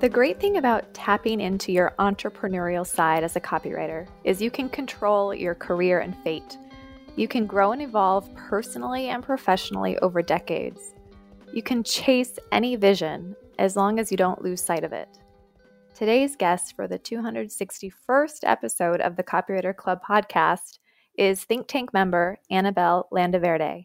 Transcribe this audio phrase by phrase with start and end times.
[0.00, 4.68] The great thing about tapping into your entrepreneurial side as a copywriter is you can
[4.68, 6.56] control your career and fate.
[7.16, 10.94] You can grow and evolve personally and professionally over decades.
[11.52, 15.08] You can chase any vision as long as you don't lose sight of it.
[15.94, 20.78] Today's guest for the 261st episode of the Copywriter Club podcast
[21.16, 23.84] is Think Tank member Annabel Landaverde.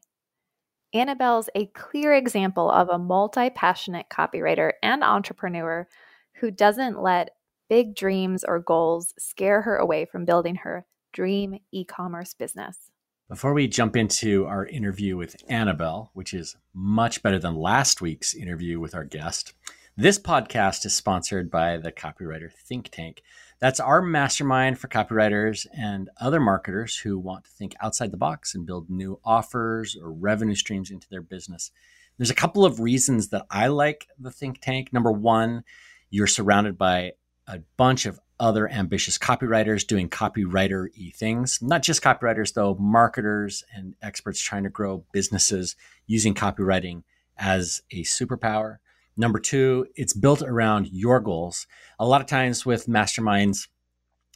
[0.93, 5.87] Annabel's a clear example of a multi passionate copywriter and entrepreneur
[6.35, 7.31] who doesn't let
[7.67, 12.91] big dreams or goals scare her away from building her dream e commerce business.
[13.27, 18.35] Before we jump into our interview with Annabel, which is much better than last week's
[18.35, 19.53] interview with our guest,
[19.97, 23.23] this podcast is sponsored by the Copywriter Think Tank.
[23.63, 28.53] That's our mastermind for copywriters and other marketers who want to think outside the box
[28.53, 31.71] and build new offers or revenue streams into their business.
[32.17, 34.91] There's a couple of reasons that I like the think tank.
[34.91, 35.63] Number one,
[36.09, 37.13] you're surrounded by
[37.47, 41.59] a bunch of other ambitious copywriters doing copywriter y things.
[41.61, 47.03] Not just copywriters, though, marketers and experts trying to grow businesses using copywriting
[47.37, 48.79] as a superpower.
[49.15, 51.67] Number two, it's built around your goals.
[51.99, 53.67] A lot of times with masterminds,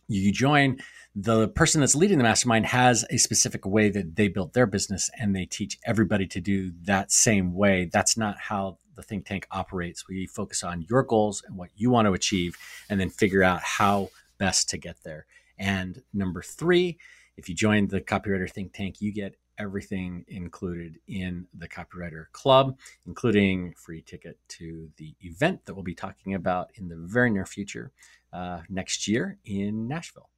[0.08, 0.78] you join,
[1.16, 5.10] the person that's leading the mastermind has a specific way that they built their business
[5.20, 7.90] and they teach everybody to do that same way.
[7.92, 10.08] That's not how the think tank operates.
[10.08, 12.56] We focus on your goals and what you want to achieve
[12.90, 15.26] and then figure out how best to get there.
[15.58, 17.00] And number three,
[17.36, 22.78] if you join the copywriter think tank, you get everything included in the copywriter club,
[23.06, 27.46] including free ticket to the event that we'll be talking about in the very near
[27.46, 27.92] future
[28.34, 30.30] uh, next year in Nashville.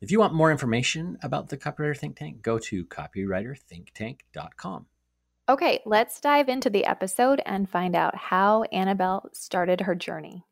[0.00, 4.86] If you want more information about the Copywriter Think Tank, go to copywriterthinktank.com.
[5.48, 10.44] Okay, let's dive into the episode and find out how Annabel started her journey.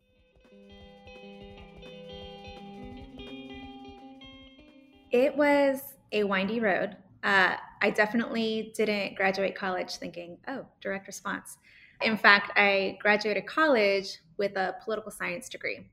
[5.10, 5.80] It was
[6.12, 6.96] a windy road.
[7.24, 11.56] Uh, I definitely didn't graduate college thinking, oh, direct response.
[12.02, 15.86] In fact, I graduated college with a political science degree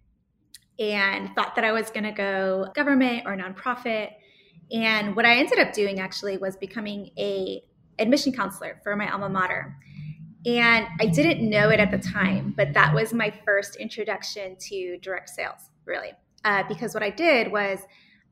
[0.77, 4.11] and thought that I was going to go government or nonprofit.
[4.71, 7.63] And what I ended up doing actually was becoming a
[7.97, 9.77] admission counselor for my alma mater.
[10.45, 14.97] And I didn't know it at the time, but that was my first introduction to
[14.97, 16.11] direct sales, really.
[16.43, 17.79] Uh, because what I did was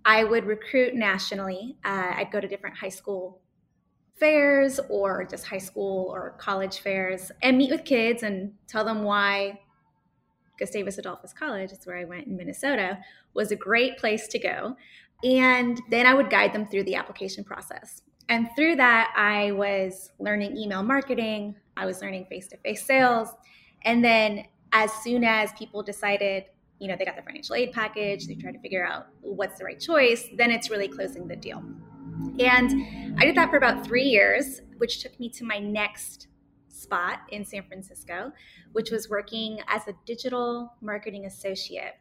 [0.06, 1.78] I would recruit nationally.
[1.84, 3.42] Uh, I'd go to different high school
[4.20, 9.04] fairs or just high school or college fairs and meet with kids and tell them
[9.04, 9.60] why
[10.60, 13.00] Gustavus Adolphus College, that's where I went in Minnesota,
[13.34, 14.76] was a great place to go.
[15.24, 18.02] And then I would guide them through the application process.
[18.28, 23.30] And through that, I was learning email marketing, I was learning face to face sales.
[23.84, 26.46] And then as soon as people decided,
[26.80, 29.66] you know, they got the financial aid package, they try to figure out what's the
[29.66, 31.64] right choice, then it's really closing the deal.
[32.40, 36.28] And I did that for about three years, which took me to my next
[36.68, 38.32] spot in San Francisco,
[38.72, 41.96] which was working as a digital marketing associate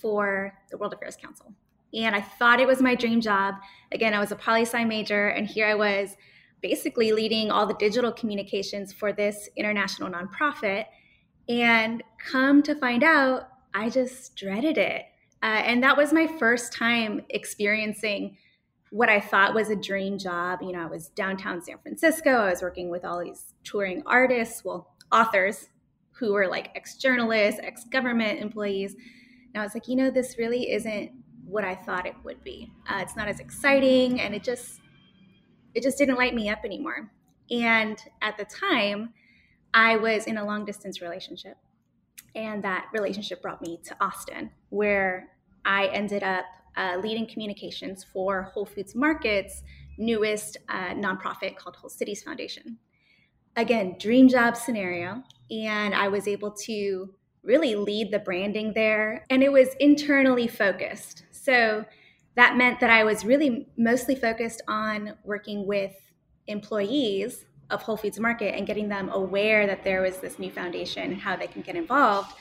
[0.00, 1.52] for the World Affairs Council.
[1.92, 3.56] And I thought it was my dream job.
[3.92, 6.16] Again, I was a poli sci major, and here I was
[6.60, 10.86] basically leading all the digital communications for this international nonprofit.
[11.48, 15.04] And come to find out, I just dreaded it.
[15.42, 18.36] Uh, and that was my first time experiencing
[18.90, 20.60] what I thought was a dream job.
[20.62, 22.30] You know, I was downtown San Francisco.
[22.30, 25.68] I was working with all these touring artists, well, authors
[26.10, 28.94] who were like ex journalists, ex government employees.
[29.54, 31.12] And I was like, you know, this really isn't
[31.46, 32.70] what I thought it would be.
[32.88, 34.80] Uh, it's not as exciting, and it just
[35.74, 37.10] it just didn't light me up anymore.
[37.50, 39.12] And at the time,
[39.72, 41.56] I was in a long distance relationship,
[42.34, 45.28] and that relationship brought me to Austin, where
[45.64, 46.44] I ended up
[46.76, 49.62] uh, leading communications for Whole Foods Market's
[49.98, 52.78] newest uh, nonprofit called Whole Cities Foundation.
[53.56, 55.22] Again, dream job scenario.
[55.50, 57.12] And I was able to
[57.42, 59.26] really lead the branding there.
[59.30, 61.24] And it was internally focused.
[61.32, 61.84] So
[62.36, 65.92] that meant that I was really mostly focused on working with
[66.46, 71.04] employees of Whole Foods Market and getting them aware that there was this new foundation
[71.12, 72.32] and how they can get involved.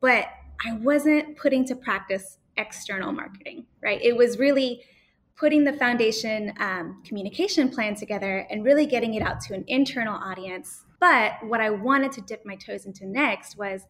[0.00, 0.26] But
[0.64, 4.00] I wasn't putting to practice external marketing, right?
[4.02, 4.82] It was really
[5.36, 10.14] putting the foundation um, communication plan together and really getting it out to an internal
[10.14, 10.84] audience.
[10.98, 13.82] But what I wanted to dip my toes into next was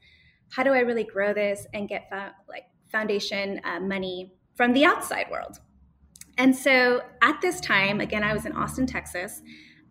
[0.51, 4.85] how do I really grow this and get fo- like foundation uh, money from the
[4.85, 5.61] outside world?
[6.39, 9.41] And so at this time, again, I was in Austin, Texas.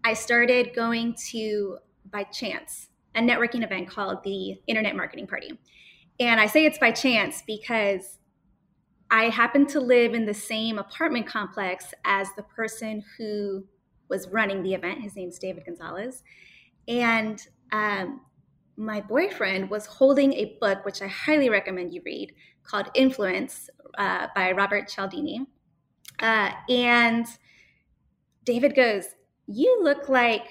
[0.05, 1.79] I started going to
[2.11, 5.57] by chance a networking event called the Internet Marketing Party.
[6.19, 8.19] And I say it's by chance because
[9.09, 13.65] I happened to live in the same apartment complex as the person who
[14.07, 15.01] was running the event.
[15.01, 16.21] His name's David Gonzalez.
[16.87, 17.41] And
[17.71, 18.21] um,
[18.77, 22.31] my boyfriend was holding a book, which I highly recommend you read,
[22.63, 25.47] called Influence uh, by Robert Cialdini.
[26.19, 27.25] Uh, and
[28.43, 29.05] David goes,
[29.47, 30.47] You look like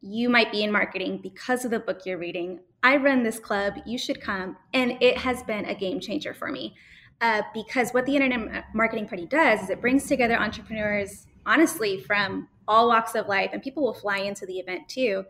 [0.00, 2.60] you might be in marketing because of the book you're reading.
[2.82, 4.56] I run this club, you should come.
[4.72, 6.74] And it has been a game changer for me.
[7.20, 12.48] Uh, because what the Internet Marketing Party does is it brings together entrepreneurs, honestly, from
[12.66, 15.24] all walks of life, and people will fly into the event too.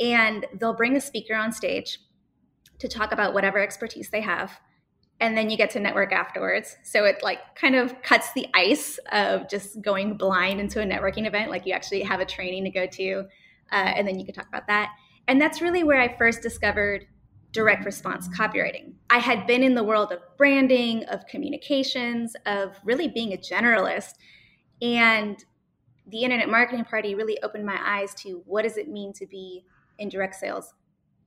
[0.00, 1.98] And they'll bring a speaker on stage
[2.78, 4.58] to talk about whatever expertise they have.
[5.18, 6.76] And then you get to network afterwards.
[6.84, 11.26] So it like kind of cuts the ice of just going blind into a networking
[11.26, 11.50] event.
[11.50, 13.24] Like you actually have a training to go to,
[13.72, 14.90] uh, and then you can talk about that.
[15.26, 17.06] And that's really where I first discovered
[17.52, 18.92] direct response copywriting.
[19.08, 24.12] I had been in the world of branding, of communications, of really being a generalist.
[24.82, 25.42] And
[26.06, 29.64] the internet marketing party really opened my eyes to what does it mean to be
[29.98, 30.74] in direct sales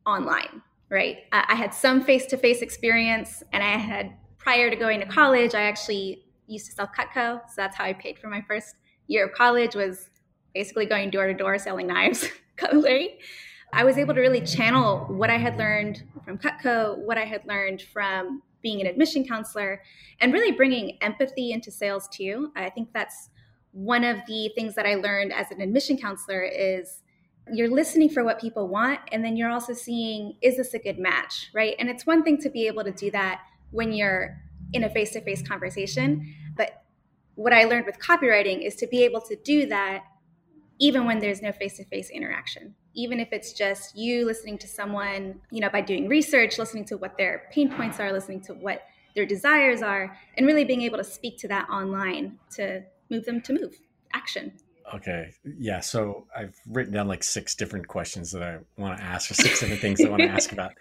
[0.06, 1.18] online, right?
[1.32, 5.54] I had some face to face experience, and I had prior to going to college,
[5.54, 7.42] I actually used to sell Cutco.
[7.48, 8.76] So that's how I paid for my first
[9.08, 10.10] year of college was
[10.54, 13.20] basically going door to door selling knives, cutlery.
[13.72, 17.46] I was able to really channel what I had learned from Cutco, what I had
[17.46, 19.82] learned from being an admission counselor,
[20.20, 22.52] and really bringing empathy into sales too.
[22.56, 23.30] I think that's
[23.72, 27.04] one of the things that I learned as an admission counselor is
[27.54, 31.00] you're listening for what people want and then you're also seeing is this a good
[31.00, 31.76] match, right?
[31.80, 33.42] And it's one thing to be able to do that
[33.72, 34.38] when you're
[34.74, 36.84] in a face-to-face conversation, but
[37.36, 40.04] what I learned with copywriting is to be able to do that
[40.80, 45.62] even when there's no face-to-face interaction even if it's just you listening to someone, you
[45.62, 48.84] know, by doing research, listening to what their pain points are, listening to what
[49.16, 53.42] their desires are, and really being able to speak to that online to move them
[53.42, 53.80] to move
[54.14, 54.52] action.
[54.96, 55.34] Okay.
[55.58, 55.80] Yeah.
[55.82, 59.60] So I've written down like six different questions that I want to ask, or six
[59.60, 60.74] different things I want to ask about.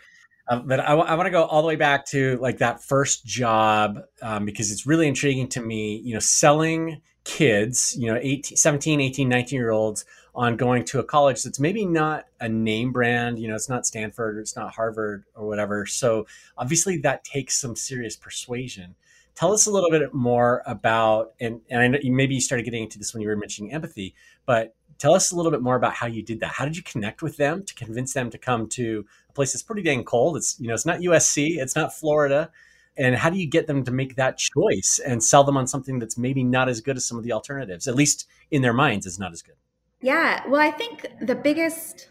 [0.50, 4.00] Um, but I want to go all the way back to like that first job
[4.22, 9.00] um, because it's really intriguing to me, you know, selling kids, you know, 18, 17,
[9.00, 13.38] 18, 19 year olds on going to a college that's maybe not a name brand,
[13.38, 15.84] you know, it's not Stanford or it's not Harvard or whatever.
[15.84, 16.26] So
[16.56, 18.94] obviously that takes some serious persuasion.
[19.38, 22.82] Tell us a little bit more about, and, and I know maybe you started getting
[22.82, 25.92] into this when you were mentioning empathy, but tell us a little bit more about
[25.92, 26.50] how you did that.
[26.54, 29.62] How did you connect with them to convince them to come to a place that's
[29.62, 30.36] pretty dang cold?
[30.36, 32.50] It's, you know, it's not USC, it's not Florida.
[32.96, 36.00] And how do you get them to make that choice and sell them on something
[36.00, 39.06] that's maybe not as good as some of the alternatives, at least in their minds,
[39.06, 39.54] is not as good?
[40.00, 42.08] Yeah, well, I think the biggest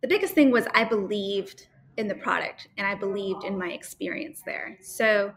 [0.00, 4.42] the biggest thing was I believed in the product and I believed in my experience
[4.44, 4.76] there.
[4.82, 5.32] So,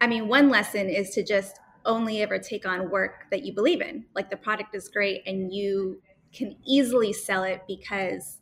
[0.00, 3.80] I mean, one lesson is to just only ever take on work that you believe
[3.80, 4.04] in.
[4.14, 6.00] Like the product is great and you
[6.32, 8.38] can easily sell it because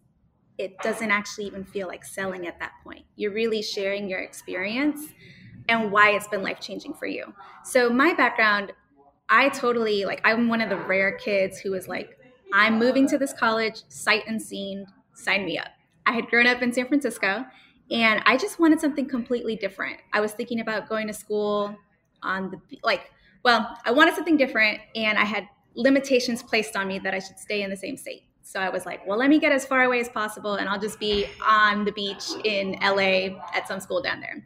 [0.58, 3.04] it doesn't actually even feel like selling at that point.
[3.16, 5.00] You're really sharing your experience
[5.68, 7.32] and why it's been life changing for you.
[7.64, 8.72] So, my background,
[9.28, 12.18] I totally like, I'm one of the rare kids who was like,
[12.52, 15.68] I'm moving to this college, sight unseen, sign me up.
[16.06, 17.44] I had grown up in San Francisco
[17.90, 19.98] and I just wanted something completely different.
[20.12, 21.76] I was thinking about going to school
[22.22, 23.10] on the, like,
[23.44, 27.38] well, I wanted something different and I had limitations placed on me that I should
[27.38, 28.24] stay in the same state.
[28.42, 30.80] So I was like, well, let me get as far away as possible and I'll
[30.80, 34.44] just be on the beach in LA at some school down there.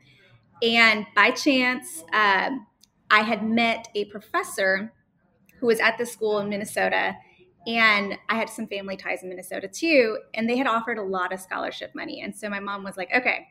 [0.62, 2.66] And by chance, um,
[3.10, 4.92] I had met a professor
[5.58, 7.14] who was at the school in Minnesota
[7.66, 11.32] and I had some family ties in Minnesota too, and they had offered a lot
[11.32, 12.20] of scholarship money.
[12.22, 13.48] And so my mom was like, okay,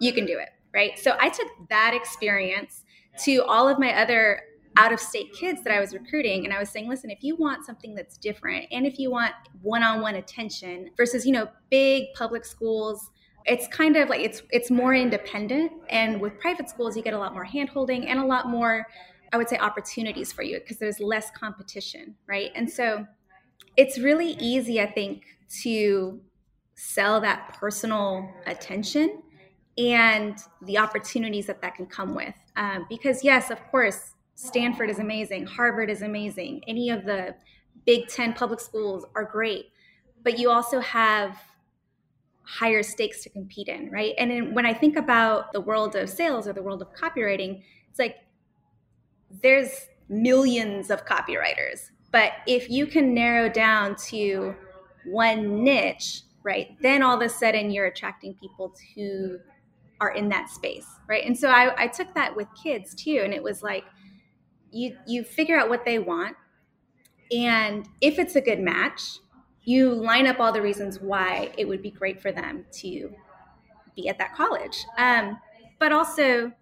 [0.00, 0.50] you can do it.
[0.74, 0.98] Right.
[0.98, 2.84] So I took that experience
[3.24, 4.42] to all of my other
[4.76, 6.44] out of state kids that I was recruiting.
[6.44, 9.32] And I was saying, listen, if you want something that's different and if you want
[9.62, 13.10] one on one attention versus, you know, big public schools,
[13.46, 15.72] it's kind of like it's it's more independent.
[15.88, 18.86] And with private schools, you get a lot more hand holding and a lot more,
[19.32, 22.16] I would say, opportunities for you because there's less competition.
[22.26, 22.50] Right.
[22.54, 23.06] And so
[23.76, 25.24] it's really easy, I think,
[25.62, 26.20] to
[26.74, 29.22] sell that personal attention
[29.78, 32.34] and the opportunities that that can come with.
[32.56, 37.34] Um, because, yes, of course, Stanford is amazing, Harvard is amazing, any of the
[37.84, 39.66] Big Ten public schools are great,
[40.22, 41.38] but you also have
[42.42, 44.14] higher stakes to compete in, right?
[44.18, 47.62] And in, when I think about the world of sales or the world of copywriting,
[47.90, 48.16] it's like
[49.42, 54.54] there's millions of copywriters but if you can narrow down to
[55.06, 56.76] one niche, right?
[56.80, 59.38] Then all of a sudden you're attracting people who
[60.00, 61.24] are in that space, right?
[61.24, 63.84] And so I, I took that with kids too, and it was like
[64.70, 66.36] you you figure out what they want,
[67.32, 69.18] and if it's a good match,
[69.64, 73.10] you line up all the reasons why it would be great for them to
[73.96, 74.84] be at that college.
[74.98, 75.38] Um,
[75.80, 76.52] but also,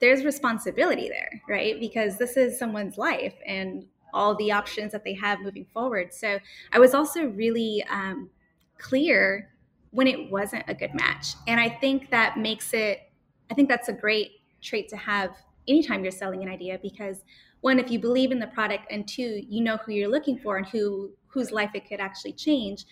[0.00, 1.78] there's responsibility there, right?
[1.78, 6.12] Because this is someone's life and all the options that they have moving forward.
[6.12, 6.38] So
[6.72, 8.30] I was also really um,
[8.78, 9.50] clear
[9.90, 11.34] when it wasn't a good match.
[11.46, 13.10] And I think that makes it,
[13.50, 15.30] I think that's a great trait to have
[15.68, 17.22] anytime you're selling an idea because
[17.60, 20.56] one, if you believe in the product, and two, you know who you're looking for
[20.56, 22.84] and who whose life it could actually change,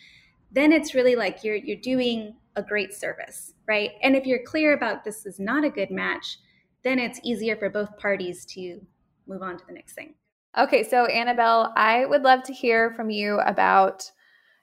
[0.50, 3.92] then it's really like you're you're doing a great service, right?
[4.02, 6.38] And if you're clear about this is not a good match,
[6.82, 8.80] then it's easier for both parties to
[9.26, 10.14] move on to the next thing.
[10.56, 14.08] Okay, so Annabel, I would love to hear from you about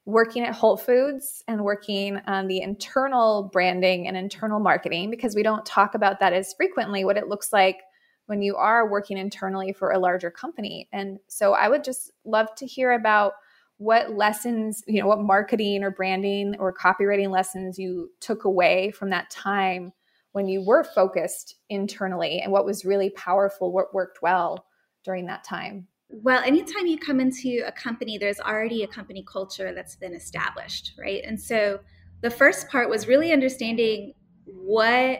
[0.05, 5.43] working at Whole Foods and working on the internal branding and internal marketing because we
[5.43, 7.81] don't talk about that as frequently what it looks like
[8.27, 10.87] when you are working internally for a larger company.
[10.93, 13.33] And so I would just love to hear about
[13.75, 19.09] what lessons, you know, what marketing or branding or copywriting lessons you took away from
[19.09, 19.91] that time
[20.31, 24.65] when you were focused internally and what was really powerful, what worked well
[25.03, 25.87] during that time.
[26.09, 30.93] Well, anytime you come into a company, there's already a company culture that's been established,
[30.99, 31.23] right?
[31.25, 31.79] And so
[32.21, 34.13] the first part was really understanding
[34.45, 35.19] what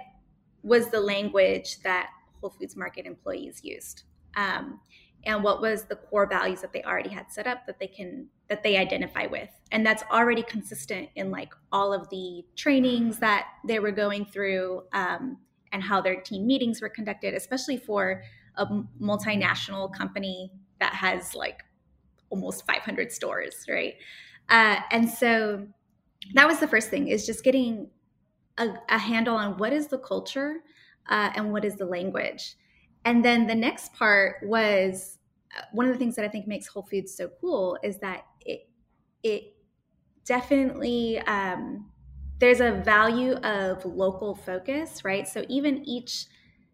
[0.63, 2.09] was the language that
[2.41, 4.03] Whole Foods Market employees used.
[4.35, 4.79] Um,
[5.25, 8.27] and what was the core values that they already had set up that they can
[8.47, 13.47] that they identify with and that's already consistent in like all of the trainings that
[13.67, 15.37] they were going through um,
[15.71, 18.23] and how their team meetings were conducted especially for
[18.57, 18.65] a
[19.01, 21.63] multinational company that has like
[22.29, 23.95] almost 500 stores, right?
[24.49, 25.67] Uh, and so
[26.33, 27.89] that was the first thing is just getting
[28.57, 30.57] a, a handle on what is the culture
[31.09, 32.55] uh, and what is the language.
[33.05, 35.17] And then the next part was
[35.57, 38.25] uh, one of the things that I think makes Whole Foods so cool is that
[38.45, 38.69] it
[39.23, 39.55] it
[40.25, 41.91] definitely um,
[42.39, 45.27] there's a value of local focus, right?
[45.27, 46.25] So even each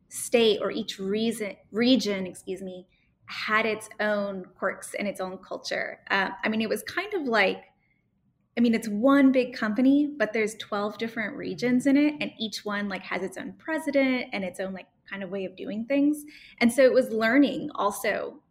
[0.10, 2.88] state or each reason, region, excuse me,
[3.26, 6.00] had its own quirks and its own culture.
[6.10, 7.64] Uh, I mean, it was kind of like,
[8.58, 12.66] I mean, it's one big company, but there's 12 different regions in it, and each
[12.66, 15.86] one like has its own president and its own like kind of way of doing
[15.86, 16.24] things.
[16.60, 18.42] And so it was learning also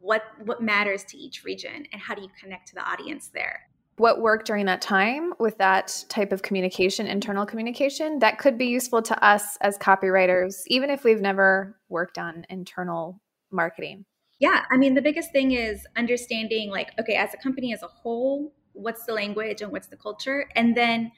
[0.00, 3.68] what what matters to each region and how do you connect to the audience there
[3.98, 8.66] what worked during that time with that type of communication, internal communication, that could be
[8.66, 14.04] useful to us as copywriters, even if we've never worked on internal marketing.
[14.38, 14.64] Yeah.
[14.70, 18.54] I mean, the biggest thing is understanding, like, okay, as a company as a whole,
[18.72, 20.48] what's the language and what's the culture?
[20.54, 21.10] And then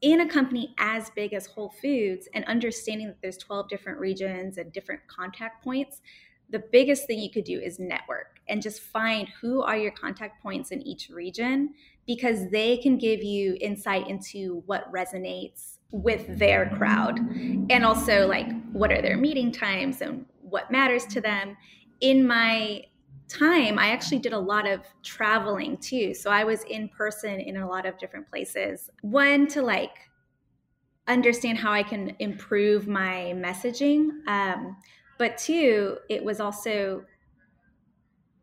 [0.00, 4.58] in a company as big as Whole Foods and understanding that there's 12 different regions
[4.58, 6.02] and different contact points,
[6.50, 10.42] the biggest thing you could do is network and just find who are your contact
[10.42, 11.70] points in each region
[12.06, 17.18] because they can give you insight into what resonates with their crowd.
[17.70, 21.56] And also like what are their meeting times and what matters to them.
[22.00, 22.84] In my
[23.26, 26.12] time i actually did a lot of traveling too.
[26.14, 28.90] So i was in person in a lot of different places.
[29.00, 29.96] One to like
[31.06, 34.76] understand how i can improve my messaging um,
[35.18, 37.04] but two it was also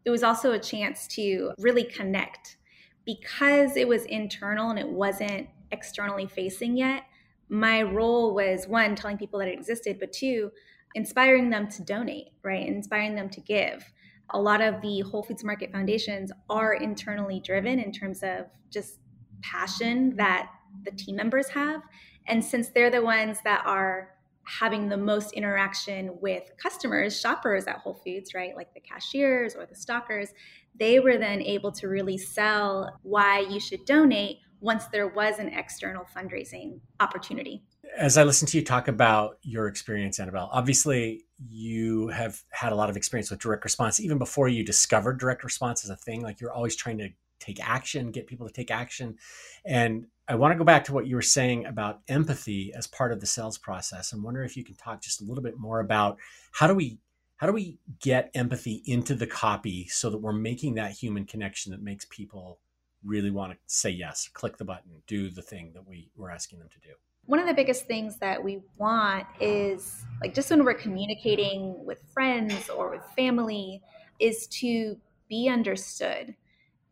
[0.05, 2.57] it was also a chance to really connect
[3.05, 7.03] because it was internal and it wasn't externally facing yet,
[7.49, 10.51] my role was one, telling people that it existed, but two,
[10.95, 12.67] inspiring them to donate, right?
[12.67, 13.91] Inspiring them to give.
[14.31, 18.99] A lot of the Whole Foods Market Foundations are internally driven in terms of just
[19.41, 20.49] passion that
[20.85, 21.81] the team members have.
[22.27, 27.77] And since they're the ones that are having the most interaction with customers, shoppers at
[27.77, 28.55] Whole Foods, right?
[28.55, 30.29] Like the cashiers or the stockers,
[30.75, 35.49] they were then able to really sell why you should donate once there was an
[35.49, 37.63] external fundraising opportunity.
[37.97, 42.75] As I listen to you talk about your experience, Annabel, obviously you have had a
[42.75, 46.21] lot of experience with direct response even before you discovered direct response as a thing.
[46.21, 47.09] Like you're always trying to
[47.39, 49.17] take action, get people to take action.
[49.65, 53.11] And I want to go back to what you were saying about empathy as part
[53.11, 55.79] of the sales process and wonder if you can talk just a little bit more
[55.79, 56.17] about
[56.51, 56.99] how do we
[57.41, 61.71] how do we get empathy into the copy so that we're making that human connection
[61.71, 62.59] that makes people
[63.03, 66.59] really want to say yes, click the button, do the thing that we were asking
[66.59, 66.93] them to do?
[67.25, 71.97] One of the biggest things that we want is like just when we're communicating with
[72.13, 73.81] friends or with family
[74.19, 76.35] is to be understood.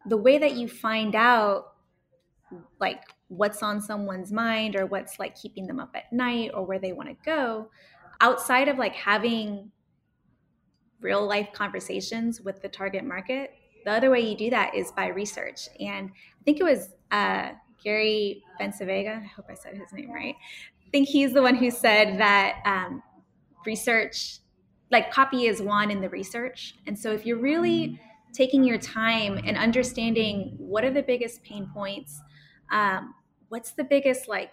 [0.07, 1.73] The way that you find out
[2.79, 6.79] like what's on someone's mind or what's like keeping them up at night or where
[6.79, 7.69] they want to go
[8.19, 9.71] outside of like having
[11.01, 13.51] real life conversations with the target market.
[13.85, 15.69] The other way you do that is by research.
[15.79, 17.51] And i think it was uh,
[17.83, 20.35] gary bencivenga i hope i said his name right.
[20.85, 23.03] I think he's the one who said that um,
[23.65, 24.39] research
[24.91, 26.75] like copy is one in the research.
[26.87, 27.99] And so if you're really
[28.33, 32.21] taking your time and understanding what are the biggest pain points
[32.71, 33.15] um,
[33.49, 34.51] what's the biggest like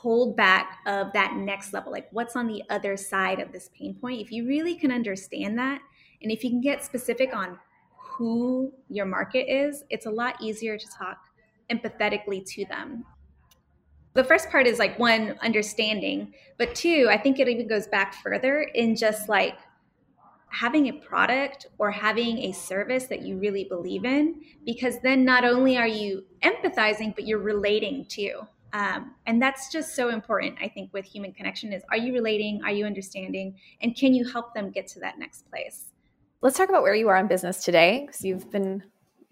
[0.00, 3.94] hold back of that next level like what's on the other side of this pain
[3.94, 4.18] point?
[4.18, 5.82] If you really can understand that
[6.22, 7.58] and if you can get specific on
[7.98, 11.18] who your market is it's a lot easier to talk
[11.70, 13.04] empathetically to them.
[14.14, 18.14] The first part is like one understanding but two i think it even goes back
[18.22, 19.58] further in just like
[20.48, 25.44] having a product or having a service that you really believe in because then not
[25.44, 28.40] only are you empathizing but you're relating too
[28.72, 32.62] um, and that's just so important i think with human connection is are you relating?
[32.64, 33.56] Are you understanding?
[33.82, 35.86] And can you help them get to that next place?
[36.40, 38.82] Let's talk about where you are in business today because you've been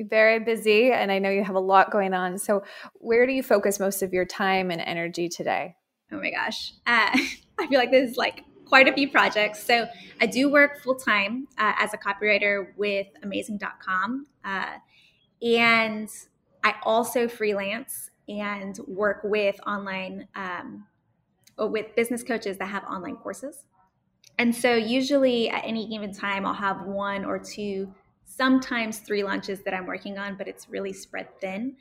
[0.01, 2.39] very busy and i know you have a lot going on.
[2.39, 2.63] So
[2.95, 5.75] where do you focus most of your time and energy today?
[6.13, 6.73] Oh my gosh.
[6.87, 7.11] Uh,
[7.59, 9.65] i feel like this is like quite a few projects.
[9.65, 9.87] So
[10.21, 14.27] I do work full time uh, as a copywriter with amazing.com.
[14.45, 14.77] Uh,
[15.43, 16.09] and
[16.63, 20.87] I also freelance and work with online, um,
[21.59, 23.65] with business coaches that have online courses.
[24.39, 27.93] And so usually at any given time, I'll have one or two,
[28.25, 31.77] sometimes three launches that I'm working on, but it's really spread thin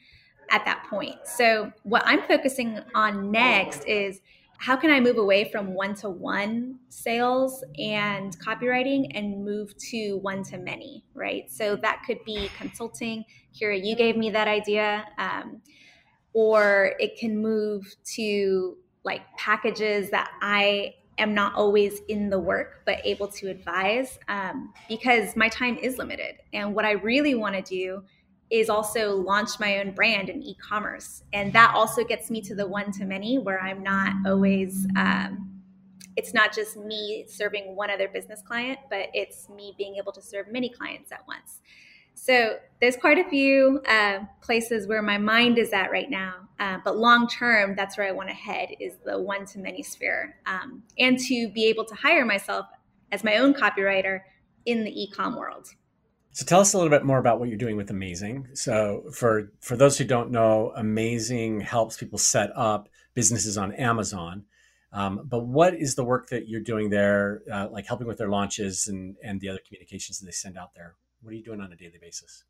[0.49, 1.15] at that point.
[1.25, 4.21] So what I'm focusing on next is
[4.59, 10.15] how can I move away from one to one sales and copywriting and move to
[10.17, 11.51] one to many, right?
[11.51, 13.23] So that could be consulting.
[13.53, 15.05] Kira, you gave me that idea.
[15.19, 15.61] Um,
[16.37, 22.83] or it can move to like packages that I am not always in the work,
[22.85, 26.35] but able to advise um, because my time is limited.
[26.53, 28.03] And what I really want to do
[28.51, 32.65] is also launch my own brand in e-commerce and that also gets me to the
[32.65, 35.61] one to many where i'm not always um,
[36.15, 40.21] it's not just me serving one other business client but it's me being able to
[40.21, 41.59] serve many clients at once
[42.17, 46.77] so there's quite a few uh, places where my mind is at right now uh,
[46.83, 50.35] but long term that's where i want to head is the one to many sphere
[50.45, 52.65] um, and to be able to hire myself
[53.11, 54.21] as my own copywriter
[54.65, 55.69] in the e-com world
[56.37, 58.49] so tell us a little bit more about what you're doing with Amazing.
[58.53, 64.45] So for for those who don't know, Amazing helps people set up businesses on Amazon.
[64.93, 68.29] Um, but what is the work that you're doing there, uh, like helping with their
[68.29, 70.93] launches and and the other communications that they send out there?
[71.21, 72.43] What are you doing on a daily basis?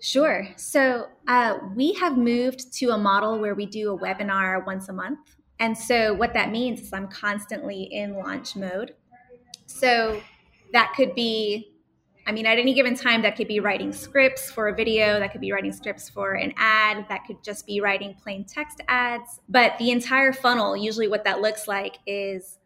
[0.00, 0.46] Sure.
[0.56, 4.92] So uh, we have moved to a model where we do a webinar once a
[4.92, 5.36] month.
[5.58, 8.94] And so what that means is I'm constantly in launch mode.
[9.66, 10.20] So
[10.72, 11.72] that could be
[12.28, 15.30] I mean, at any given time, that could be writing scripts for a video, that
[15.30, 19.40] could be writing scripts for an ad, that could just be writing plain text ads.
[19.48, 22.58] But the entire funnel, usually what that looks like is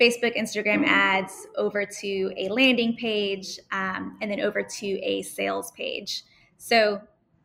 [0.00, 5.70] Facebook, Instagram ads over to a landing page, um, and then over to a sales
[5.72, 6.24] page.
[6.58, 7.00] So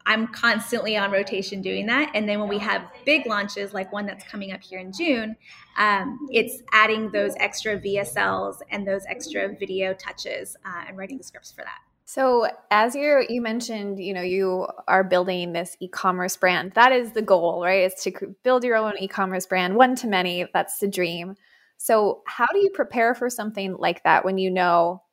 [0.08, 2.12] I'm constantly on rotation doing that.
[2.16, 5.36] And then when we have big launches, like one that's coming up here in June,
[5.78, 11.26] um, it's adding those extra VSLs and those extra video touches uh, and writing the
[11.26, 11.80] scripts for that.
[12.06, 16.72] So, as you you mentioned, you know, you are building this e-commerce brand.
[16.72, 17.84] That is the goal, right?
[17.84, 20.48] Is to build your own e-commerce brand, one to many.
[20.54, 21.36] That's the dream.
[21.78, 25.04] So, how do you prepare for something like that when you know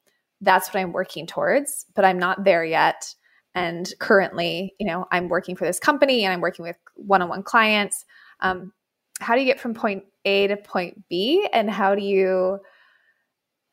[0.40, 3.14] that's what I'm working towards, but I'm not there yet?
[3.54, 8.04] and currently you know i'm working for this company and i'm working with one-on-one clients.
[8.40, 8.72] Um,
[9.20, 11.48] how do you get from point a to point b?
[11.52, 12.58] And how do you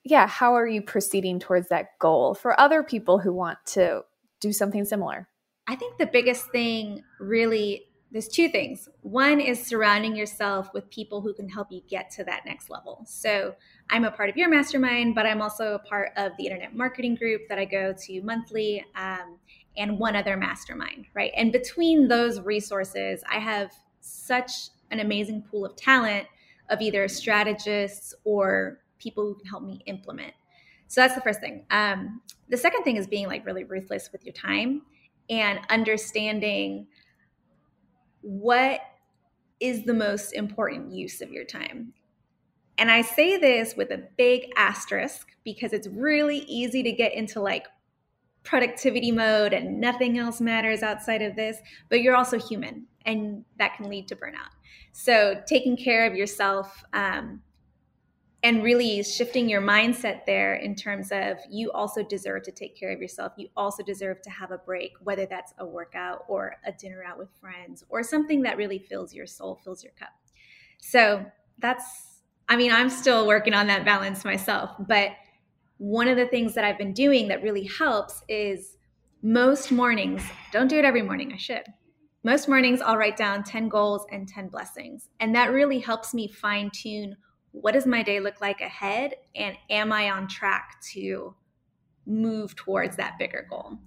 [0.04, 4.02] yeah how are you proceeding towards that goal for other people who want to
[4.40, 5.28] do something similar?
[5.68, 8.90] I think the biggest thing really there's two things.
[9.02, 13.04] One is surrounding yourself with people who can help you get to that next level.
[13.08, 13.56] So
[13.90, 17.16] I'm a part of your mastermind, but I'm also a part of the internet marketing
[17.16, 18.86] group that I go to monthly.
[18.96, 19.38] Um,
[19.78, 21.32] and one other mastermind, right?
[21.36, 23.72] And between those resources, I have
[24.02, 26.28] such an amazing pool of talent
[26.70, 30.34] of either strategists or people who can help me implement.
[30.88, 31.66] So that's the first thing.
[31.72, 34.82] Um, the second thing is being like really ruthless with your time
[35.30, 36.88] and understanding
[38.22, 38.82] what
[39.60, 41.94] is the most important use of your time.
[42.78, 47.40] And I say this with a big asterisk because it's really easy to get into
[47.40, 47.68] like
[48.44, 51.58] productivity mode and nothing else matters outside of this,
[51.90, 52.88] but you're also human.
[53.06, 54.54] and that can lead to burnout.
[54.92, 57.42] So, taking care of yourself um,
[58.44, 62.92] and really shifting your mindset there in terms of you also deserve to take care
[62.92, 63.34] of yourself.
[63.38, 67.20] You also deserve to have a break, whether that's a workout or a dinner out
[67.20, 70.10] with friends or something that really fills your soul, fills your cup.
[70.80, 71.26] So,
[71.60, 71.84] that's,
[72.50, 75.12] I mean, I'm still working on that balance myself, but
[75.78, 78.78] one of the things that I've been doing that really helps is
[79.22, 81.64] most mornings, don't do it every morning, I should.
[82.24, 85.10] Most mornings, I'll write down 10 goals and 10 blessings.
[85.20, 87.16] And that really helps me fine tune
[87.52, 89.16] what does my day look like ahead?
[89.36, 91.36] And am I on track to
[92.06, 93.78] move towards that bigger goal?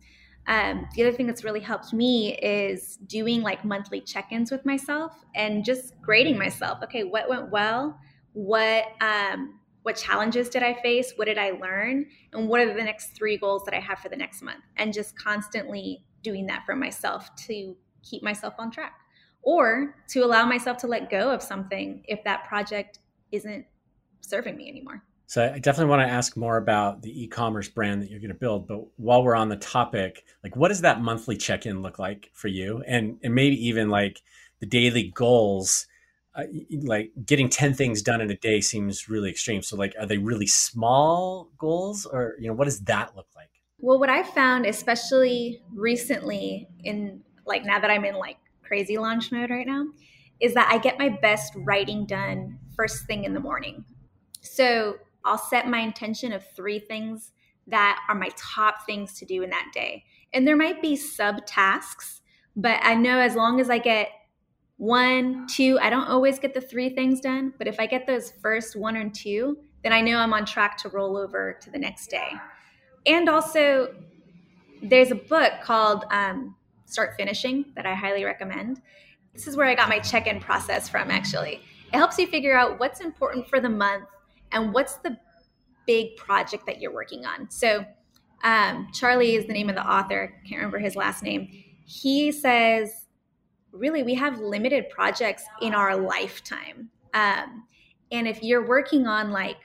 [0.46, 4.66] Um, the other thing that's really helped me is doing like monthly check ins with
[4.66, 6.80] myself and just grading myself.
[6.82, 7.98] Okay, what went well?
[8.34, 11.12] What, um, what challenges did I face?
[11.16, 12.06] What did I learn?
[12.32, 14.64] And what are the next three goals that I have for the next month?
[14.76, 18.94] And just constantly doing that for myself to keep myself on track
[19.42, 22.98] or to allow myself to let go of something if that project
[23.34, 23.66] isn't
[24.20, 25.02] serving me anymore.
[25.26, 28.38] So I definitely want to ask more about the e-commerce brand that you're going to
[28.38, 28.68] build.
[28.68, 32.48] But while we're on the topic, like what does that monthly check-in look like for
[32.48, 32.84] you?
[32.86, 34.20] And and maybe even like
[34.60, 35.86] the daily goals
[36.36, 36.44] uh,
[36.82, 39.62] like getting 10 things done in a day seems really extreme.
[39.62, 43.50] So like, are they really small goals or, you know, what does that look like?
[43.78, 49.30] Well, what I've found, especially recently in like now that I'm in like crazy launch
[49.30, 49.86] mode right now,
[50.40, 53.84] is that I get my best writing done first thing in the morning.
[54.40, 57.32] So I'll set my intention of three things
[57.66, 60.04] that are my top things to do in that day.
[60.32, 62.22] And there might be sub tasks,
[62.56, 64.10] but I know as long as I get
[64.76, 65.78] one, two.
[65.80, 68.96] I don't always get the three things done, but if I get those first one
[68.96, 72.32] or two, then I know I'm on track to roll over to the next day.
[73.06, 73.94] And also,
[74.82, 76.56] there's a book called um,
[76.86, 78.80] Start Finishing that I highly recommend.
[79.32, 81.60] This is where I got my check in process from, actually.
[81.94, 84.08] It helps you figure out what's important for the month
[84.52, 85.16] and what's the
[85.86, 87.48] big project that you're working on.
[87.50, 87.86] So,
[88.42, 91.48] um, Charlie is the name of the author, can't remember his last name.
[91.86, 93.04] He says,
[93.74, 97.64] really we have limited projects in our lifetime um,
[98.12, 99.56] and if you're working on like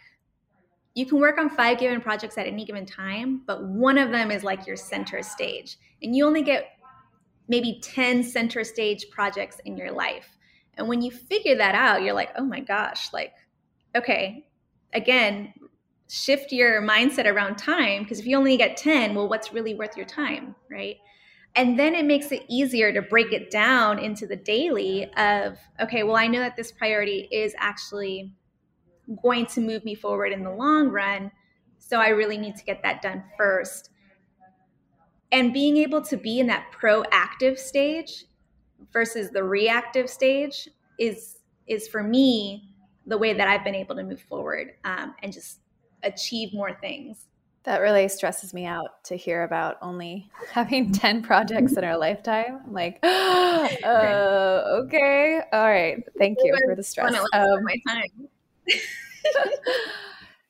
[0.95, 4.31] you can work on five given projects at any given time but one of them
[4.31, 6.71] is like your center stage and you only get
[7.47, 10.38] maybe 10 center stage projects in your life
[10.79, 13.33] and when you figure that out you're like oh my gosh like
[13.95, 14.45] okay
[14.93, 15.53] again
[16.07, 19.95] shift your mindset around time because if you only get 10 well what's really worth
[19.95, 20.97] your time right
[21.55, 26.03] and then it makes it easier to break it down into the daily of, okay,
[26.03, 28.33] well, I know that this priority is actually
[29.23, 31.31] going to move me forward in the long run.
[31.79, 33.89] So I really need to get that done first.
[35.31, 38.25] And being able to be in that proactive stage
[38.91, 41.37] versus the reactive stage is
[41.67, 42.69] is for me
[43.05, 45.59] the way that I've been able to move forward um, and just
[46.03, 47.25] achieve more things.
[47.63, 52.61] That really stresses me out to hear about only having 10 projects in our lifetime.
[52.65, 53.67] I'm like, uh,
[54.83, 55.41] okay.
[55.51, 55.97] All right.
[56.17, 57.15] Thank you for the stress.
[57.33, 58.27] Um, my time.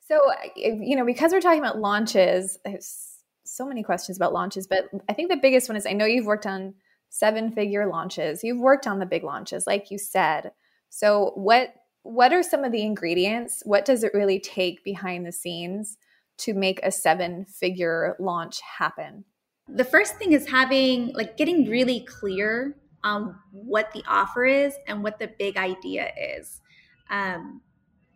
[0.08, 0.20] so,
[0.56, 5.14] you know, because we're talking about launches, there's so many questions about launches, but I
[5.14, 6.76] think the biggest one is I know you've worked on
[7.10, 8.44] seven figure launches.
[8.44, 10.52] You've worked on the big launches, like you said.
[10.90, 13.62] So, what what are some of the ingredients?
[13.66, 15.98] What does it really take behind the scenes?
[16.40, 19.26] to make a seven figure launch happen?
[19.68, 25.04] The first thing is having, like, getting really clear on what the offer is and
[25.04, 26.62] what the big idea is.
[27.10, 27.62] Um,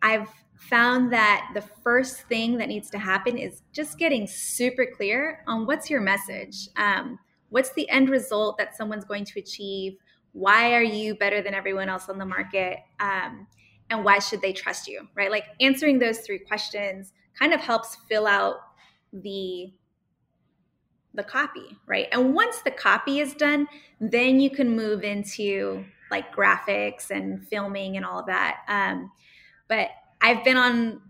[0.02, 5.44] I've found that the first thing that needs to happen is just getting super clear
[5.46, 6.68] on what's your message.
[6.76, 7.18] Um,
[7.50, 9.96] what's the end result that someone's going to achieve?
[10.32, 12.78] Why are you better than everyone else on the market?
[13.00, 13.46] Um,
[13.90, 15.30] and why should they trust you, right?
[15.30, 18.56] Like answering those three questions kind of helps fill out
[19.12, 19.72] the
[21.16, 22.08] the copy, right?
[22.10, 23.68] And once the copy is done,
[24.00, 28.62] then you can move into like graphics and filming and all of that.
[28.66, 29.12] Um,
[29.68, 31.00] but I've been on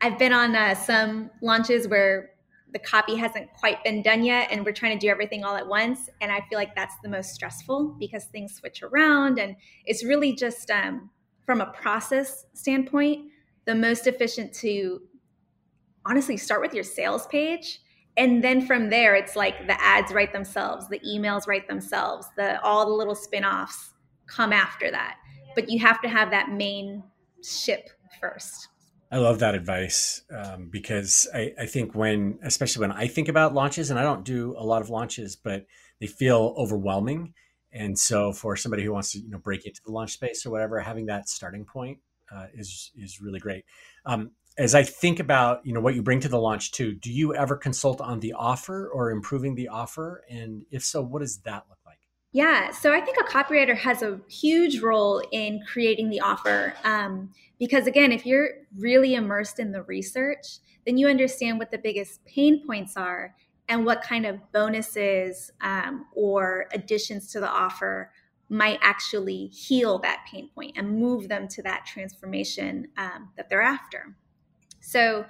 [0.00, 2.30] I've been on uh, some launches where
[2.74, 5.66] the copy hasn't quite been done yet and we're trying to do everything all at
[5.66, 9.56] once and i feel like that's the most stressful because things switch around and
[9.86, 11.08] it's really just um,
[11.46, 13.30] from a process standpoint
[13.64, 15.00] the most efficient to
[16.04, 17.80] honestly start with your sales page
[18.18, 22.60] and then from there it's like the ads write themselves the emails write themselves the
[22.62, 23.94] all the little spin-offs
[24.26, 25.16] come after that.
[25.54, 27.02] But you have to have that main
[27.42, 28.68] ship first
[29.14, 33.54] i love that advice um, because I, I think when especially when i think about
[33.54, 35.66] launches and i don't do a lot of launches but
[36.00, 37.32] they feel overwhelming
[37.72, 40.50] And so for somebody who wants to, you know, break into the launch space or
[40.52, 41.98] whatever, having that starting point
[42.34, 43.64] uh, is is really great.
[44.06, 47.10] Um, as I think about, you know, what you bring to the launch too, do
[47.12, 50.22] you ever consult on the offer or improving the offer?
[50.30, 51.73] And if so, what does that like?
[52.34, 57.30] Yeah, so I think a copywriter has a huge role in creating the offer um,
[57.60, 62.24] because, again, if you're really immersed in the research, then you understand what the biggest
[62.24, 63.36] pain points are
[63.68, 68.10] and what kind of bonuses um, or additions to the offer
[68.48, 73.62] might actually heal that pain point and move them to that transformation um, that they're
[73.62, 74.16] after.
[74.80, 75.24] So,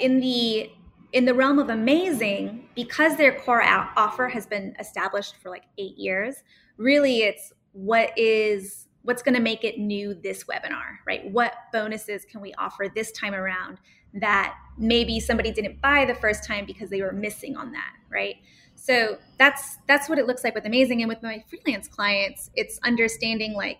[0.00, 0.72] in the
[1.14, 5.96] in the realm of amazing, because their core offer has been established for like eight
[5.96, 6.42] years,
[6.76, 11.30] really it's what is what's going to make it new this webinar, right?
[11.30, 13.78] What bonuses can we offer this time around
[14.14, 18.36] that maybe somebody didn't buy the first time because they were missing on that, right?
[18.74, 22.80] So that's that's what it looks like with amazing and with my freelance clients, it's
[22.82, 23.78] understanding like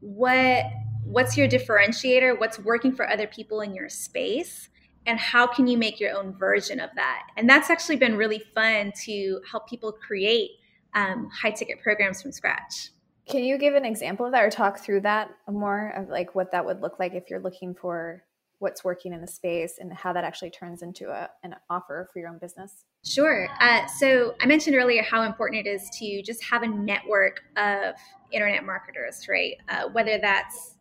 [0.00, 0.66] what
[1.04, 4.68] what's your differentiator, what's working for other people in your space
[5.06, 7.22] and how can you make your own version of that?
[7.36, 10.50] And that's actually been really fun to help people create
[10.94, 12.90] um, high ticket programs from scratch.
[13.28, 16.52] Can you give an example of that or talk through that more of like what
[16.52, 18.24] that would look like if you're looking for
[18.58, 22.20] what's working in the space and how that actually turns into a, an offer for
[22.20, 22.84] your own business?
[23.04, 23.48] Sure.
[23.60, 27.94] Uh, so I mentioned earlier how important it is to just have a network of
[28.30, 29.54] internet marketers, right?
[29.68, 30.76] Uh, whether that's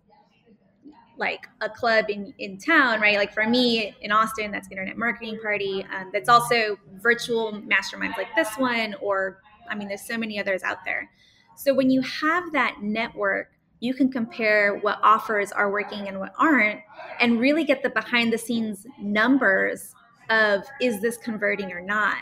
[1.21, 3.15] like a club in, in town, right?
[3.15, 5.85] Like for me in Austin, that's Internet Marketing Party.
[5.95, 10.63] Um, that's also virtual masterminds like this one, or I mean, there's so many others
[10.63, 11.09] out there.
[11.55, 16.33] So when you have that network, you can compare what offers are working and what
[16.37, 16.81] aren't,
[17.19, 19.93] and really get the behind the scenes numbers
[20.29, 22.17] of is this converting or not?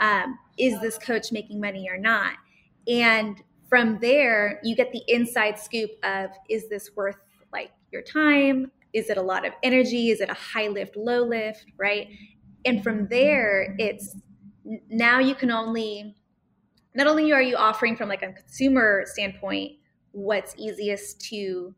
[0.00, 2.34] Um, is this coach making money or not?
[2.88, 7.18] And from there, you get the inside scoop of is this worth
[7.52, 8.70] like your time?
[8.92, 10.10] Is it a lot of energy?
[10.10, 12.08] Is it a high lift, low lift, right?
[12.64, 14.16] And from there, it's
[14.88, 16.14] now you can only
[16.94, 19.72] not only are you offering from like a consumer standpoint
[20.12, 21.74] what's easiest to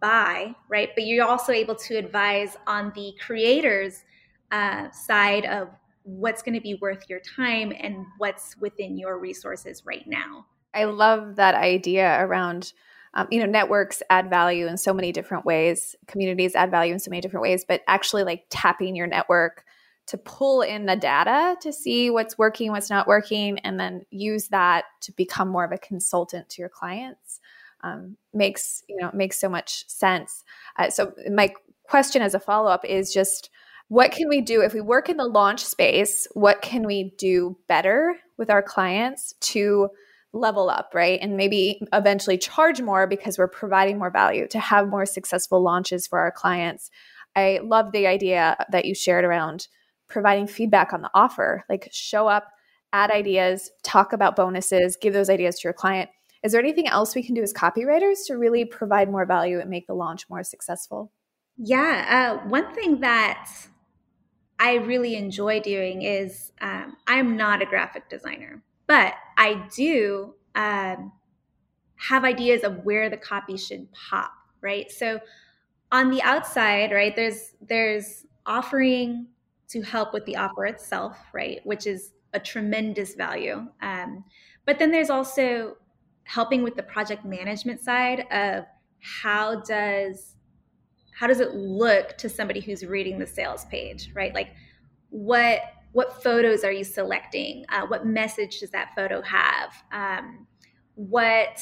[0.00, 0.90] buy, right?
[0.94, 4.02] But you're also able to advise on the creators
[4.50, 5.68] uh, side of
[6.02, 10.46] what's going to be worth your time and what's within your resources right now.
[10.74, 12.72] I love that idea around,
[13.14, 16.98] um, you know, networks add value in so many different ways, communities add value in
[16.98, 19.64] so many different ways, but actually like tapping your network
[20.06, 24.48] to pull in the data to see what's working, what's not working, and then use
[24.48, 27.40] that to become more of a consultant to your clients
[27.82, 30.44] um, makes you know makes so much sense.
[30.78, 31.52] Uh, so my
[31.84, 33.50] question as a follow up is just
[33.88, 36.28] what can we do if we work in the launch space?
[36.34, 39.88] What can we do better with our clients to
[40.32, 41.18] level up, right?
[41.22, 46.06] And maybe eventually charge more because we're providing more value to have more successful launches
[46.06, 46.90] for our clients.
[47.34, 49.68] I love the idea that you shared around
[50.08, 52.48] providing feedback on the offer, like show up,
[52.92, 56.10] add ideas, talk about bonuses, give those ideas to your client.
[56.42, 59.68] Is there anything else we can do as copywriters to really provide more value and
[59.68, 61.12] make the launch more successful?
[61.56, 63.50] Yeah, uh, one thing that
[64.58, 71.12] I really enjoy doing is um, I'm not a graphic designer, but I do um,
[71.94, 74.90] have ideas of where the copy should pop, right?
[74.90, 75.20] So
[75.92, 79.28] on the outside, right, there's there's offering
[79.68, 83.66] to help with the offer itself, right, which is a tremendous value.
[83.80, 84.24] Um,
[84.66, 85.76] but then there's also
[86.24, 88.64] helping with the project management side of
[89.00, 90.34] how does
[91.18, 94.48] how does it look to somebody who's reading the sales page right like
[95.08, 95.60] what
[95.92, 100.46] what photos are you selecting uh, what message does that photo have um,
[100.94, 101.60] what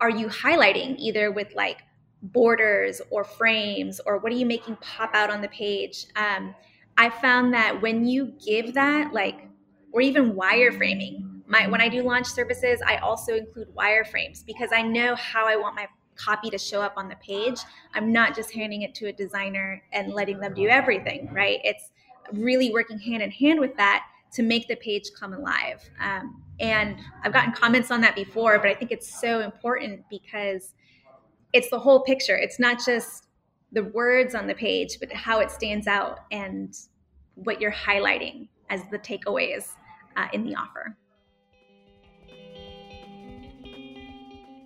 [0.00, 1.82] are you highlighting either with like
[2.22, 6.54] borders or frames or what are you making pop out on the page um,
[6.98, 9.48] i found that when you give that like
[9.92, 14.82] or even wireframing my when I do launch services, I also include wireframes because I
[14.82, 17.58] know how I want my copy to show up on the page.
[17.92, 21.58] I'm not just handing it to a designer and letting them do everything, right?
[21.64, 21.90] It's
[22.32, 25.80] really working hand in hand with that to make the page come alive.
[26.00, 30.74] Um, and I've gotten comments on that before, but I think it's so important because
[31.52, 32.36] it's the whole picture.
[32.36, 33.26] It's not just
[33.72, 36.76] the words on the page, but how it stands out and
[37.34, 39.68] what you're highlighting as the takeaways
[40.16, 40.96] uh, in the offer.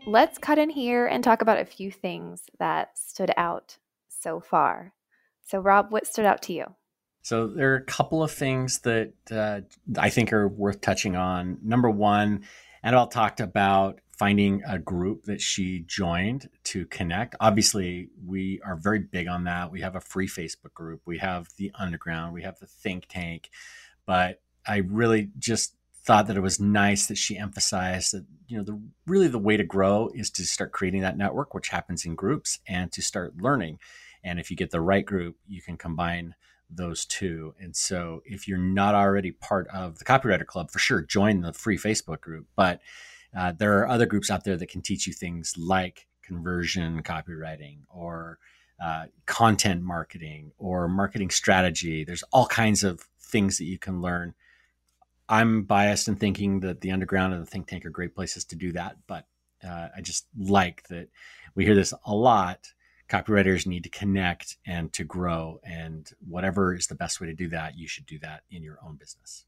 [0.06, 4.92] let's cut in here and talk about a few things that stood out so far.
[5.42, 6.74] So, Rob, what stood out to you?
[7.24, 9.62] So, there are a couple of things that uh,
[9.96, 11.56] I think are worth touching on.
[11.62, 12.44] Number one,
[12.82, 17.34] Annabel talked about finding a group that she joined to connect.
[17.40, 19.72] Obviously, we are very big on that.
[19.72, 23.48] We have a free Facebook group, we have the underground, we have the think tank.
[24.04, 28.64] But I really just thought that it was nice that she emphasized that you know
[28.64, 32.14] the really the way to grow is to start creating that network which happens in
[32.14, 33.78] groups and to start learning
[34.22, 36.34] and if you get the right group you can combine
[36.70, 37.54] those two.
[37.60, 41.52] And so if you're not already part of the copywriter club for sure join the
[41.52, 42.46] free facebook group.
[42.56, 42.80] But
[43.36, 47.78] uh, there are other groups out there that can teach you things like conversion copywriting
[47.88, 48.38] or
[48.82, 52.04] uh, content marketing or marketing strategy.
[52.04, 54.34] There's all kinds of things that you can learn.
[55.28, 58.56] I'm biased in thinking that the underground and the think tank are great places to
[58.56, 59.26] do that, but
[59.66, 61.08] uh, I just like that
[61.54, 62.72] we hear this a lot.
[63.08, 67.48] Copywriters need to connect and to grow, and whatever is the best way to do
[67.48, 69.44] that, you should do that in your own business.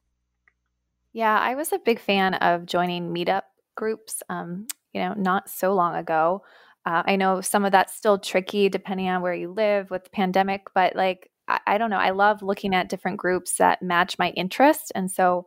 [1.12, 3.42] Yeah, I was a big fan of joining meetup
[3.74, 4.22] groups.
[4.28, 6.42] Um, you know, not so long ago.
[6.86, 10.10] Uh, I know some of that's still tricky depending on where you live with the
[10.10, 11.98] pandemic, but like I, I don't know.
[11.98, 15.46] I love looking at different groups that match my interest, and so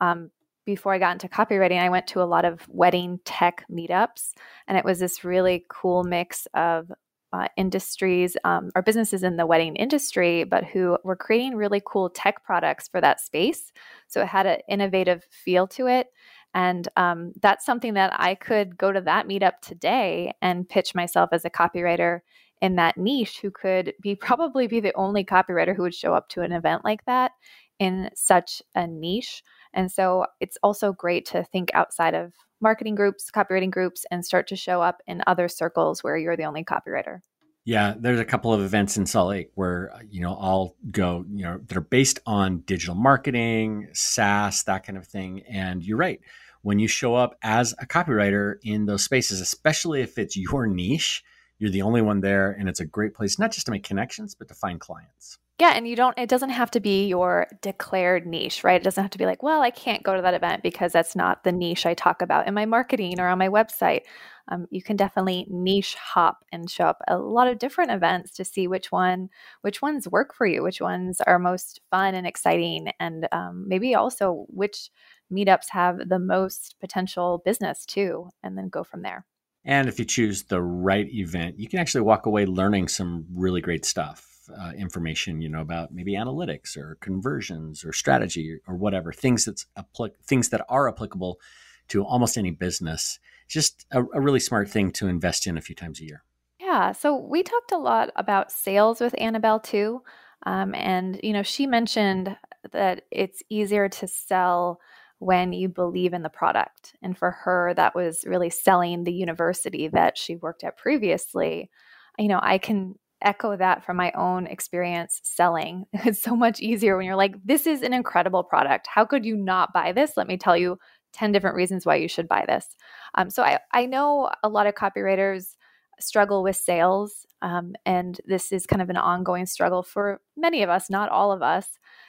[0.00, 0.30] um,
[0.66, 4.32] before I got into copywriting, I went to a lot of wedding tech meetups,
[4.68, 6.92] and it was this really cool mix of
[7.32, 12.10] uh, industries um, or businesses in the wedding industry, but who were creating really cool
[12.10, 13.72] tech products for that space.
[14.08, 16.08] So it had an innovative feel to it.
[16.54, 21.30] And um, that's something that I could go to that meetup today and pitch myself
[21.32, 22.20] as a copywriter
[22.60, 26.28] in that niche who could be probably be the only copywriter who would show up
[26.30, 27.32] to an event like that
[27.78, 29.42] in such a niche.
[29.72, 34.46] And so it's also great to think outside of marketing groups, copywriting groups, and start
[34.48, 37.20] to show up in other circles where you're the only copywriter.
[37.64, 41.24] Yeah, there's a couple of events in Salt Lake where uh, you know I'll go,
[41.30, 45.42] you know, that are based on digital marketing, SaaS, that kind of thing.
[45.48, 46.20] And you're right.
[46.62, 51.22] When you show up as a copywriter in those spaces, especially if it's your niche,
[51.58, 54.34] you're the only one there, and it's a great place not just to make connections,
[54.34, 55.38] but to find clients.
[55.60, 58.80] Yeah, and you don't it doesn't have to be your declared niche, right?
[58.80, 61.14] It doesn't have to be like, well, I can't go to that event because that's
[61.14, 64.04] not the niche I talk about in my marketing or on my website.
[64.48, 68.44] Um, you can definitely niche hop and show up a lot of different events to
[68.44, 69.28] see which one
[69.60, 73.94] which ones work for you, which ones are most fun and exciting, and um, maybe
[73.94, 74.88] also which
[75.30, 79.26] meetups have the most potential business too, and then go from there.
[79.66, 83.60] And if you choose the right event, you can actually walk away learning some really
[83.60, 88.76] great stuff uh, information, you know, about maybe analytics or conversions or strategy or, or
[88.76, 91.40] whatever things that's applic- things that are applicable
[91.88, 93.18] to almost any business.
[93.48, 96.24] Just a, a really smart thing to invest in a few times a year.
[96.58, 96.92] Yeah.
[96.92, 100.02] So we talked a lot about sales with Annabel too,
[100.46, 102.36] um, and you know, she mentioned
[102.72, 104.80] that it's easier to sell
[105.18, 106.94] when you believe in the product.
[107.02, 111.70] And for her, that was really selling the university that she worked at previously.
[112.18, 115.86] You know, I can echo that from my own experience selling.
[116.04, 118.86] It's so much easier when you're like, this is an incredible product.
[118.86, 120.16] How could you not buy this?
[120.16, 120.78] Let me tell you
[121.12, 122.66] 10 different reasons why you should buy this.
[123.14, 125.56] Um, so I, I know a lot of copywriters
[125.98, 127.26] struggle with sales.
[127.42, 131.32] Um, and this is kind of an ongoing struggle for many of us, not all
[131.32, 131.66] of us.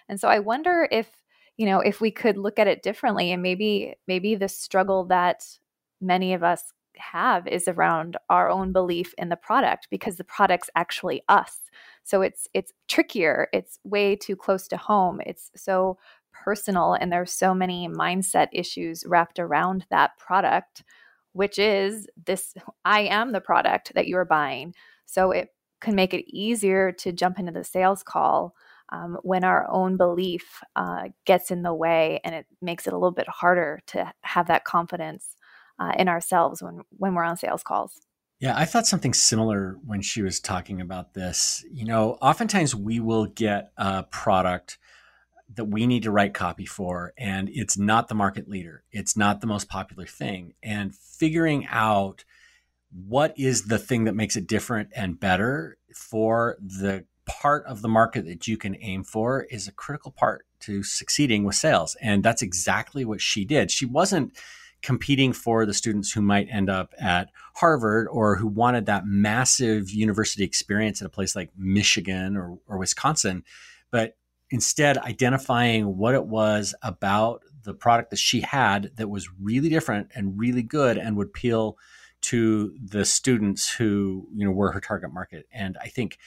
[0.10, 1.10] And so I wonder if,
[1.58, 5.44] you know, if we could look at it differently and maybe, maybe the struggle that
[6.00, 10.70] many of us have is around our own belief in the product because the product's
[10.76, 11.60] actually us.
[12.04, 13.48] So it's it's trickier.
[13.54, 15.22] It's way too close to home.
[15.26, 15.98] It's so
[16.32, 20.84] personal and there's so many mindset issues wrapped around that product
[21.34, 24.74] which is this I am the product that you're buying.
[25.06, 25.50] So it
[25.80, 28.54] can make it easier to jump into the sales call
[28.90, 32.98] um, when our own belief uh, gets in the way and it makes it a
[32.98, 35.36] little bit harder to have that confidence
[35.82, 38.02] uh, in ourselves when when we're on sales calls.
[38.40, 41.64] Yeah, I thought something similar when she was talking about this.
[41.72, 44.78] You know, oftentimes we will get a product
[45.56, 48.84] that we need to write copy for, and it's not the market leader.
[48.92, 50.54] It's not the most popular thing.
[50.64, 52.24] And figuring out
[52.92, 57.88] what is the thing that makes it different and better for the part of the
[57.88, 61.96] market that you can aim for is a critical part to succeeding with sales.
[62.02, 63.72] And that's exactly what she did.
[63.72, 64.36] She wasn't
[64.82, 69.92] competing for the students who might end up at Harvard or who wanted that massive
[69.92, 73.44] university experience at a place like Michigan or, or Wisconsin,
[73.92, 74.18] but
[74.50, 80.10] instead identifying what it was about the product that she had that was really different
[80.16, 81.78] and really good and would appeal
[82.22, 85.48] to the students who you know were her target market.
[85.52, 86.18] And i think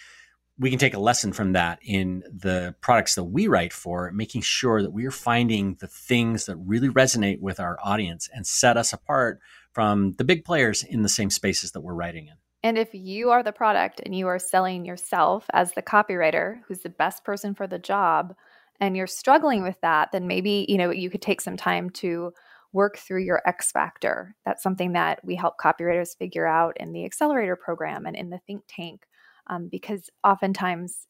[0.59, 4.43] we can take a lesson from that in the products that we write for, making
[4.43, 8.77] sure that we are finding the things that really resonate with our audience and set
[8.77, 9.41] us apart
[9.73, 12.35] from the big players in the same spaces that we're writing in.
[12.63, 16.81] And if you are the product and you are selling yourself as the copywriter who's
[16.81, 18.35] the best person for the job
[18.81, 22.33] and you're struggling with that, then maybe, you know, you could take some time to
[22.73, 24.35] work through your X factor.
[24.45, 28.41] That's something that we help copywriters figure out in the accelerator program and in the
[28.47, 29.07] think tank.
[29.47, 31.07] Um, because oftentimes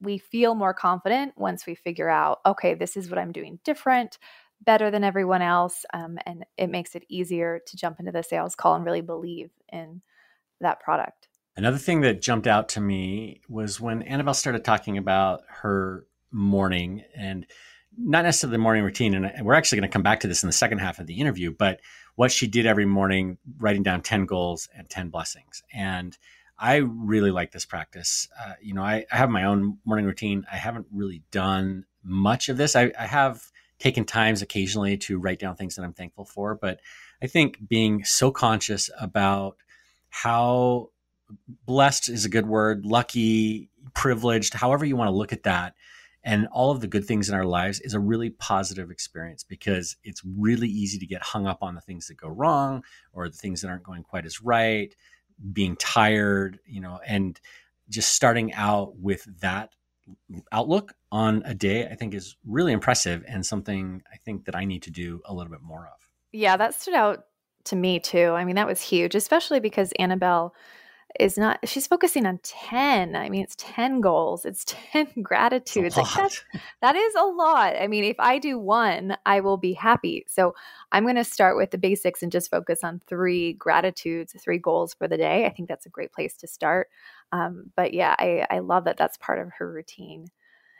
[0.00, 4.18] we feel more confident once we figure out, okay, this is what I'm doing different,
[4.60, 5.84] better than everyone else.
[5.92, 9.50] Um, and it makes it easier to jump into the sales call and really believe
[9.72, 10.02] in
[10.60, 11.28] that product.
[11.56, 17.02] Another thing that jumped out to me was when Annabel started talking about her morning
[17.14, 17.46] and
[17.96, 19.14] not necessarily the morning routine.
[19.14, 21.18] And we're actually going to come back to this in the second half of the
[21.18, 21.80] interview, but
[22.14, 25.62] what she did every morning, writing down 10 goals and 10 blessings.
[25.72, 26.16] And
[26.58, 28.28] I really like this practice.
[28.38, 30.46] Uh, you know, I, I, have my own morning routine.
[30.50, 32.74] I haven't really done much of this.
[32.74, 33.42] I, I, have
[33.78, 36.80] taken times occasionally to write down things that I'm thankful for, but
[37.22, 39.56] I think being so conscious about
[40.08, 40.90] how
[41.66, 45.74] blessed is a good word, lucky, privileged, however you want to look at that,
[46.24, 49.96] and all of the good things in our lives is a really positive experience because
[50.02, 52.82] it's really easy to get hung up on the things that go wrong
[53.12, 54.94] or the things that aren't going quite as right
[55.52, 57.40] being tired, you know, and
[57.88, 59.70] just starting out with that
[60.52, 64.64] outlook on a day, I think is really impressive and something I think that I
[64.64, 66.08] need to do a little bit more of.
[66.32, 67.24] Yeah, that stood out
[67.64, 68.30] to me too.
[68.30, 70.54] I mean, that was huge, especially because Annabel
[71.20, 75.96] is not she's focusing on 10 i mean it's 10 goals it's 10 gratitudes.
[75.96, 76.44] Like that's,
[76.82, 77.74] that is a lot.
[77.80, 80.24] I mean if i do one i will be happy.
[80.28, 80.54] So
[80.92, 84.94] i'm going to start with the basics and just focus on three gratitudes three goals
[84.94, 85.46] for the day.
[85.46, 86.88] I think that's a great place to start.
[87.32, 90.26] Um, but yeah I, I love that that's part of her routine.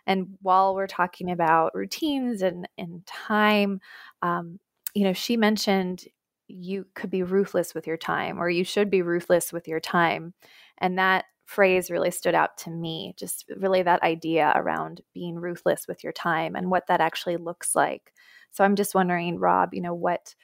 [0.06, 3.80] And while we're talking about routines and, and time
[4.22, 4.58] um,
[4.94, 6.04] you know she mentioned
[6.48, 10.34] you could be ruthless with your time or you should be ruthless with your time.
[10.78, 15.86] And that phrase really stood out to me, just really that idea around being ruthless
[15.88, 18.12] with your time and what that actually looks like.
[18.50, 20.34] So I'm just wondering, Rob, you know, what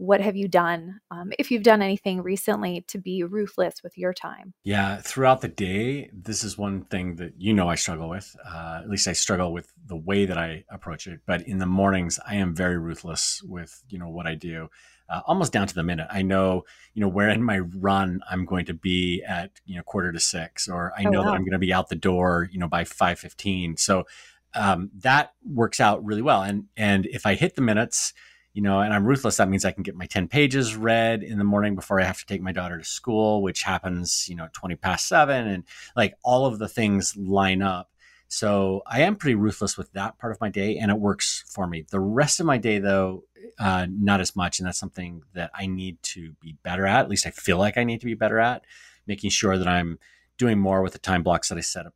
[0.00, 4.14] what have you done um, if you've done anything recently to be ruthless with your
[4.14, 8.34] time yeah throughout the day this is one thing that you know i struggle with
[8.46, 11.66] uh, at least i struggle with the way that i approach it but in the
[11.66, 14.70] mornings i am very ruthless with you know what i do
[15.10, 16.06] uh, almost down to the minute.
[16.10, 19.82] I know, you know, where in my run I'm going to be at, you know,
[19.82, 21.24] quarter to six, or I oh, know wow.
[21.24, 23.76] that I'm going to be out the door, you know, by five fifteen.
[23.76, 24.06] So
[24.54, 26.42] um, that works out really well.
[26.42, 28.14] And and if I hit the minutes,
[28.52, 31.38] you know, and I'm ruthless, that means I can get my ten pages read in
[31.38, 34.48] the morning before I have to take my daughter to school, which happens, you know,
[34.52, 37.90] twenty past seven, and like all of the things line up.
[38.32, 41.66] So I am pretty ruthless with that part of my day, and it works for
[41.66, 41.84] me.
[41.90, 43.24] The rest of my day, though,
[43.58, 47.00] uh, not as much, and that's something that I need to be better at.
[47.00, 48.64] At least I feel like I need to be better at
[49.04, 49.98] making sure that I'm
[50.38, 51.94] doing more with the time blocks that I set up,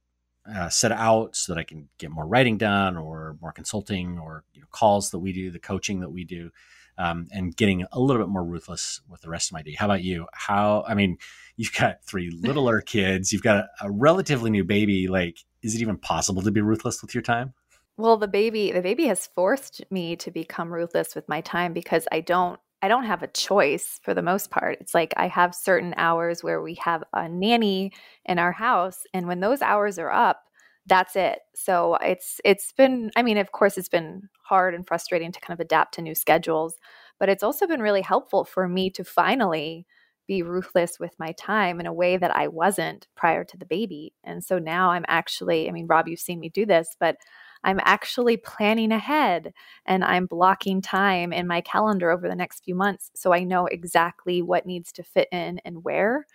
[0.52, 4.42] uh, set out, so that I can get more writing done, or more consulting, or
[4.52, 6.50] you know, calls that we do, the coaching that we do.
[6.96, 9.74] Um, and getting a little bit more ruthless with the rest of my day.
[9.76, 10.26] How about you?
[10.32, 11.18] How, I mean,
[11.56, 15.08] you've got three littler kids, you've got a, a relatively new baby.
[15.08, 17.54] Like, is it even possible to be ruthless with your time?
[17.96, 22.08] Well, the baby, the baby has forced me to become ruthless with my time because
[22.10, 24.76] I don't I don't have a choice for the most part.
[24.78, 27.92] It's like I have certain hours where we have a nanny
[28.26, 30.42] in our house and when those hours are up,
[30.86, 31.38] that's it.
[31.54, 35.58] So it's it's been I mean, of course it's been hard and frustrating to kind
[35.58, 36.74] of adapt to new schedules,
[37.18, 39.86] but it's also been really helpful for me to finally
[40.26, 44.12] be ruthless with my time in a way that I wasn't prior to the baby.
[44.24, 47.16] And so now I'm actually, I mean, Rob, you've seen me do this, but
[47.62, 49.52] I'm actually planning ahead
[49.86, 53.66] and I'm blocking time in my calendar over the next few months so I know
[53.66, 56.26] exactly what needs to fit in and where.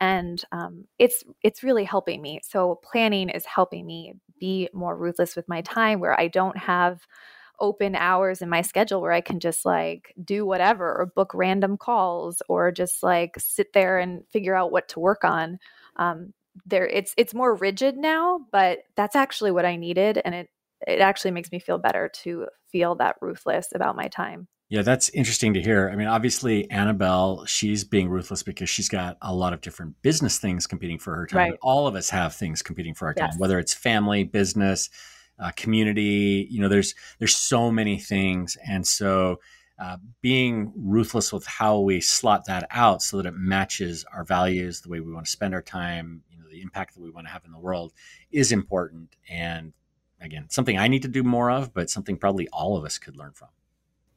[0.00, 2.40] And um, it's it's really helping me.
[2.44, 7.00] So planning is helping me be more ruthless with my time, where I don't have
[7.60, 11.76] open hours in my schedule where I can just like do whatever or book random
[11.76, 15.58] calls or just like sit there and figure out what to work on.
[15.96, 16.32] Um,
[16.66, 20.48] there, it's it's more rigid now, but that's actually what I needed, and it
[20.86, 24.48] it actually makes me feel better to feel that ruthless about my time.
[24.70, 25.88] Yeah, that's interesting to hear.
[25.90, 30.38] I mean, obviously, Annabel, she's being ruthless because she's got a lot of different business
[30.38, 31.50] things competing for her time.
[31.50, 31.58] Right.
[31.62, 33.30] All of us have things competing for our yes.
[33.30, 34.90] time, whether it's family, business,
[35.38, 36.46] uh, community.
[36.50, 39.40] You know, there's there's so many things, and so
[39.78, 44.80] uh, being ruthless with how we slot that out so that it matches our values,
[44.80, 47.26] the way we want to spend our time, you know, the impact that we want
[47.26, 47.92] to have in the world
[48.32, 49.14] is important.
[49.30, 49.72] And
[50.20, 53.16] again, something I need to do more of, but something probably all of us could
[53.16, 53.48] learn from.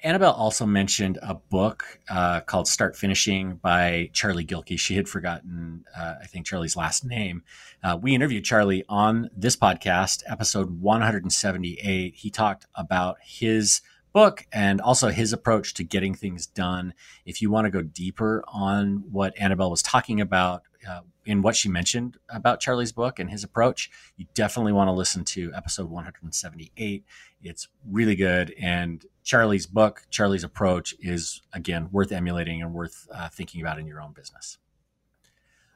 [0.03, 4.79] Annabel also mentioned a book uh, called Start Finishing by Charlie Gilkey.
[4.79, 7.43] She had forgotten, uh, I think, Charlie's last name.
[7.83, 12.15] Uh, we interviewed Charlie on this podcast, episode 178.
[12.15, 13.81] He talked about his
[14.11, 16.95] book and also his approach to getting things done.
[17.23, 21.55] If you want to go deeper on what Annabel was talking about, uh, in what
[21.55, 25.89] she mentioned about Charlie's book and his approach, you definitely want to listen to episode
[25.89, 27.05] 178.
[27.43, 28.53] It's really good.
[28.59, 33.87] And Charlie's book, Charlie's approach is, again, worth emulating and worth uh, thinking about in
[33.87, 34.57] your own business.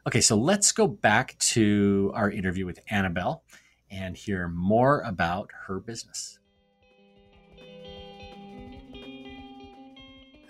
[0.07, 3.43] Okay, so let's go back to our interview with Annabel
[3.89, 6.39] and hear more about her business.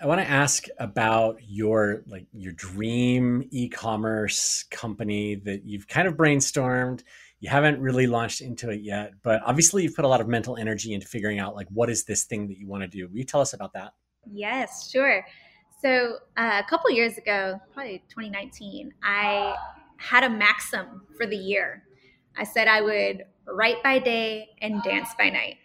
[0.00, 6.14] I want to ask about your like your dream e-commerce company that you've kind of
[6.14, 7.02] brainstormed
[7.40, 10.56] you haven't really launched into it yet, but obviously you've put a lot of mental
[10.56, 13.08] energy into figuring out like what is this thing that you want to do.
[13.08, 13.92] Will you tell us about that?
[14.30, 15.24] Yes, sure.
[15.82, 19.54] So uh, a couple years ago, probably 2019, I
[19.98, 21.84] had a maxim for the year.
[22.38, 25.56] I said I would write by day and dance by night.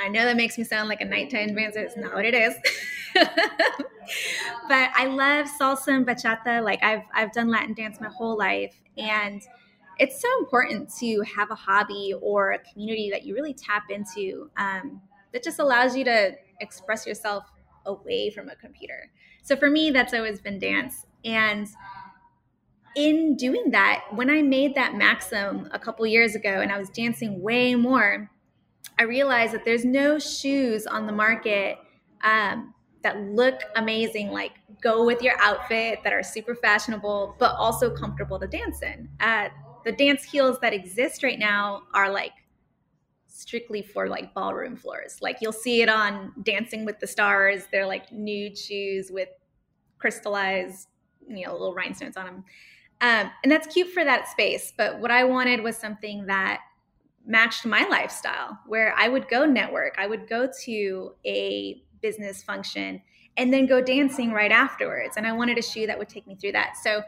[0.00, 1.80] I know that makes me sound like a nighttime dancer.
[1.80, 2.54] It's not what it is.
[3.14, 6.62] but I love salsa and bachata.
[6.62, 9.42] Like I've I've done Latin dance my whole life, and
[9.98, 14.50] it's so important to have a hobby or a community that you really tap into
[14.56, 15.00] um,
[15.32, 17.44] that just allows you to express yourself
[17.86, 19.10] away from a computer.
[19.42, 21.06] So for me, that's always been dance.
[21.24, 21.66] And
[22.94, 26.90] in doing that, when I made that maxim a couple years ago and I was
[26.90, 28.30] dancing way more,
[28.98, 31.78] I realized that there's no shoes on the market
[32.22, 37.94] um, that look amazing, like go with your outfit, that are super fashionable, but also
[37.94, 39.08] comfortable to dance in.
[39.20, 39.48] Uh,
[39.84, 42.32] the dance heels that exist right now are like
[43.26, 45.18] strictly for like ballroom floors.
[45.22, 47.64] Like you'll see it on Dancing with the Stars.
[47.70, 49.28] They're like nude shoes with
[49.98, 50.88] crystallized,
[51.28, 52.44] you know, little rhinestones on them.
[53.00, 54.72] Um, and that's cute for that space.
[54.76, 56.62] But what I wanted was something that
[57.28, 63.02] matched my lifestyle, where I would go network, I would go to a business function
[63.36, 65.16] and then go dancing right afterwards.
[65.16, 66.76] And I wanted a shoe that would take me through that.
[66.82, 67.02] So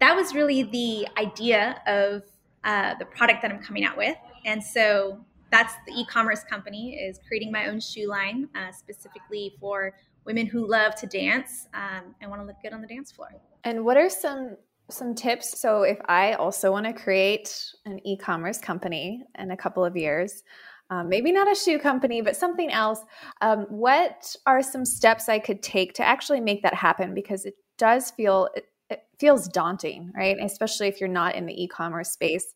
[0.00, 2.22] that was really the idea of
[2.64, 4.16] uh, the product that I'm coming out with.
[4.44, 5.20] And so
[5.52, 10.68] that's the e-commerce company is creating my own shoe line uh, specifically for women who
[10.68, 13.28] love to dance um, and want to look good on the dance floor.
[13.62, 14.56] And what are some
[14.90, 15.60] some tips?
[15.60, 20.42] So if I also want to create an e-commerce company in a couple of years,
[20.90, 23.00] um, maybe not a shoe company, but something else.
[23.40, 27.12] Um, what are some steps I could take to actually make that happen?
[27.12, 28.48] Because it does feel
[28.88, 30.36] it feels daunting, right?
[30.40, 32.54] Especially if you're not in the e-commerce space.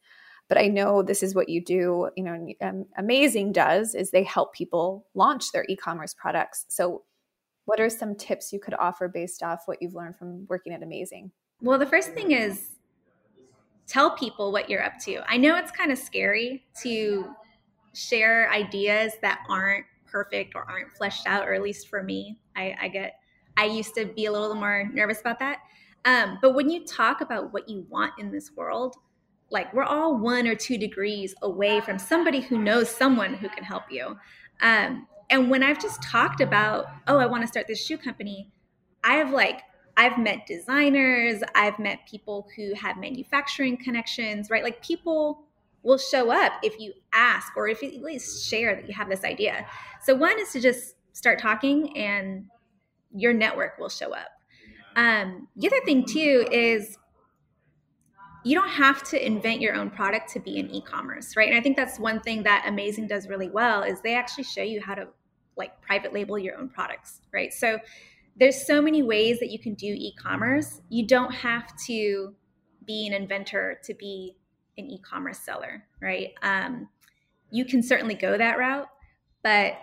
[0.48, 2.08] But I know this is what you do.
[2.16, 6.66] You know, um, Amazing does is they help people launch their e-commerce products.
[6.68, 7.02] So,
[7.66, 10.82] what are some tips you could offer based off what you've learned from working at
[10.82, 11.30] Amazing?
[11.62, 12.70] Well, the first thing is
[13.86, 15.22] tell people what you're up to.
[15.28, 17.26] I know it's kind of scary to
[17.94, 22.76] share ideas that aren't perfect or aren't fleshed out, or at least for me, I,
[22.82, 23.16] I get
[23.56, 25.58] I used to be a little more nervous about that.
[26.04, 28.96] Um, but when you talk about what you want in this world,
[29.50, 33.64] like we're all one or two degrees away from somebody who knows someone who can
[33.64, 34.16] help you.
[34.62, 38.50] Um, and when I've just talked about, oh, I want to start this shoe company,
[39.04, 39.60] I have like,
[40.00, 44.64] I've met designers, I've met people who have manufacturing connections, right?
[44.64, 45.42] Like people
[45.82, 49.10] will show up if you ask or if you at least share that you have
[49.10, 49.66] this idea.
[50.02, 52.46] So one is to just start talking and
[53.14, 54.28] your network will show up.
[54.96, 56.96] Um, the other thing too is
[58.42, 61.48] you don't have to invent your own product to be in e-commerce, right?
[61.48, 64.62] And I think that's one thing that Amazing does really well is they actually show
[64.62, 65.08] you how to
[65.58, 67.52] like private label your own products, right?
[67.52, 67.78] So
[68.36, 70.80] there's so many ways that you can do e-commerce.
[70.88, 72.34] You don't have to
[72.86, 74.36] be an inventor to be
[74.78, 76.30] an e-commerce seller, right?
[76.42, 76.88] Um,
[77.50, 78.88] you can certainly go that route,
[79.42, 79.74] but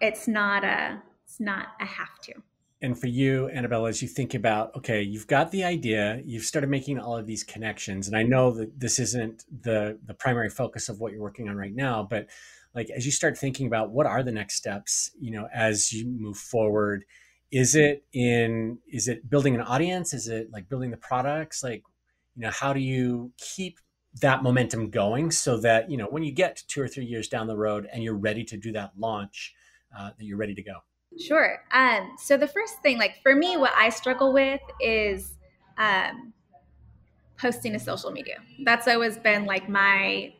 [0.00, 2.34] it's not a it's not a have to
[2.82, 6.68] and for you, Annabel, as you think about, okay, you've got the idea, you've started
[6.68, 10.88] making all of these connections, and I know that this isn't the the primary focus
[10.88, 12.28] of what you're working on right now, but
[12.74, 16.06] like as you start thinking about what are the next steps, you know, as you
[16.06, 17.04] move forward,
[17.50, 20.12] is it in is it building an audience?
[20.12, 21.62] Is it like building the products?
[21.62, 21.82] Like,
[22.34, 23.78] you know, how do you keep
[24.20, 27.46] that momentum going so that you know when you get two or three years down
[27.46, 29.54] the road and you're ready to do that launch,
[29.96, 30.74] uh, that you're ready to go?
[31.18, 31.62] Sure.
[31.72, 35.34] Um, so the first thing, like for me, what I struggle with is
[35.78, 36.32] um,
[37.38, 38.36] posting to social media.
[38.64, 40.34] That's always been like my,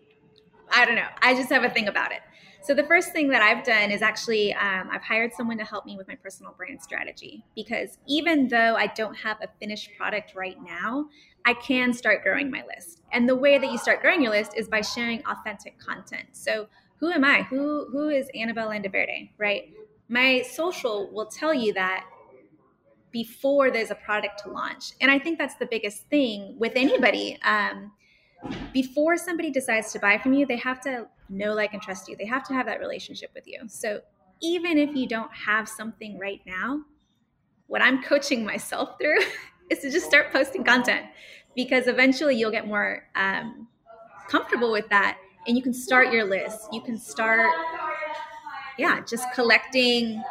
[0.71, 1.09] I don't know.
[1.23, 2.21] I just have a thing about it.
[2.67, 5.87] So the first thing that I've done is actually um, I've hired someone to help
[5.87, 10.35] me with my personal brand strategy because even though I don't have a finished product
[10.35, 11.07] right now,
[11.45, 13.03] I can start growing my list.
[13.13, 16.27] And the way that you start growing your list is by sharing authentic content.
[16.33, 17.43] So who am I?
[17.43, 19.73] Who who is Annabel Landaverde, right?
[20.09, 22.05] My social will tell you that
[23.13, 24.91] before there's a product to launch.
[25.01, 27.39] And I think that's the biggest thing with anybody.
[27.45, 27.93] Um,
[28.73, 32.17] before somebody decides to buy from you, they have to know, like, and trust you.
[32.17, 33.61] They have to have that relationship with you.
[33.69, 34.01] So
[34.41, 36.83] even if you don't have something right now,
[37.67, 39.19] what I'm coaching myself through
[39.71, 41.07] is to just start posting content
[41.55, 43.67] because eventually you'll get more um,
[44.29, 46.69] comfortable with that and you can start your list.
[46.73, 47.51] You can start,
[48.79, 50.23] yeah, just collecting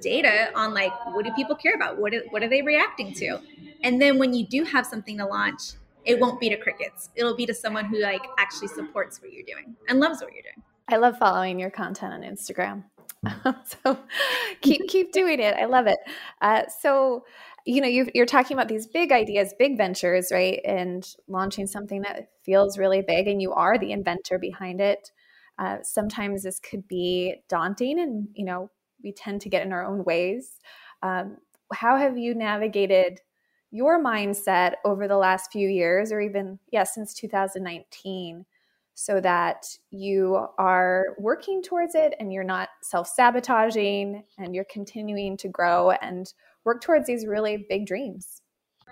[0.00, 3.38] data on like what do people care about what, what are they reacting to
[3.84, 5.72] and then when you do have something to launch
[6.04, 7.10] it won't be to crickets.
[7.14, 10.42] It'll be to someone who like actually supports what you're doing and loves what you're
[10.42, 10.62] doing.
[10.88, 12.84] I love following your content on Instagram.
[13.64, 13.98] so
[14.60, 15.54] keep keep doing it.
[15.54, 15.98] I love it.
[16.40, 17.24] Uh, so
[17.64, 20.60] you know you are talking about these big ideas, big ventures, right?
[20.64, 25.10] And launching something that feels really big, and you are the inventor behind it.
[25.58, 28.70] Uh, sometimes this could be daunting, and you know
[29.02, 30.58] we tend to get in our own ways.
[31.02, 31.36] Um,
[31.72, 33.20] how have you navigated
[33.72, 38.44] your mindset over the last few years, or even, yeah, since 2019,
[38.94, 45.36] so that you are working towards it and you're not self sabotaging and you're continuing
[45.38, 48.42] to grow and work towards these really big dreams?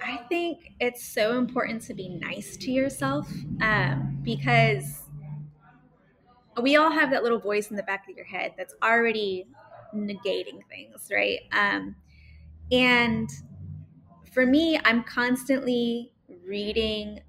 [0.03, 5.03] I think it's so important to be nice to yourself um, because
[6.61, 9.47] we all have that little voice in the back of your head that's already
[9.95, 11.41] negating things, right?
[11.53, 11.97] Um,
[12.72, 13.28] and
[14.31, 16.12] for me, I'm constantly
[16.45, 17.20] reading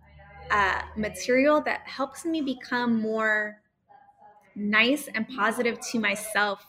[0.52, 3.62] uh, material that helps me become more
[4.56, 6.66] nice and positive to myself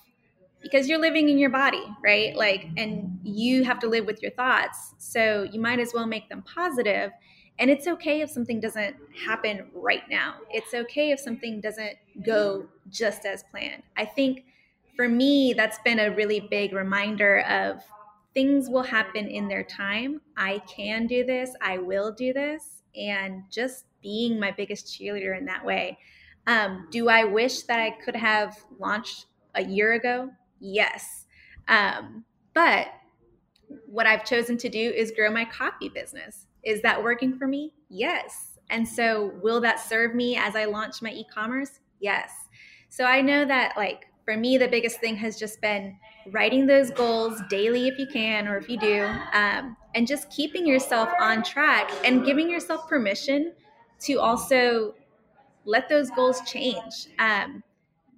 [0.62, 2.37] because you're living in your body, right?
[2.37, 4.95] Like, and you have to live with your thoughts.
[4.99, 7.11] So you might as well make them positive.
[7.59, 10.37] And it's okay if something doesn't happen right now.
[10.51, 13.83] It's okay if something doesn't go just as planned.
[13.97, 14.45] I think
[14.97, 17.83] for me, that's been a really big reminder of
[18.35, 20.20] things will happen in their time.
[20.37, 21.55] I can do this.
[21.61, 22.83] I will do this.
[22.97, 25.99] And just being my biggest cheerleader in that way.
[26.47, 30.30] Um, do I wish that I could have launched a year ago?
[30.61, 31.26] Yes.
[31.68, 32.24] Um,
[32.55, 32.89] but
[33.87, 36.47] what I've chosen to do is grow my coffee business.
[36.64, 37.72] Is that working for me?
[37.89, 38.59] Yes.
[38.70, 41.80] And so, will that serve me as I launch my e commerce?
[42.01, 42.30] Yes.
[42.89, 45.97] So, I know that, like, for me, the biggest thing has just been
[46.31, 50.66] writing those goals daily if you can, or if you do, um, and just keeping
[50.66, 53.53] yourself on track and giving yourself permission
[54.01, 54.95] to also
[55.64, 57.09] let those goals change.
[57.18, 57.62] Um,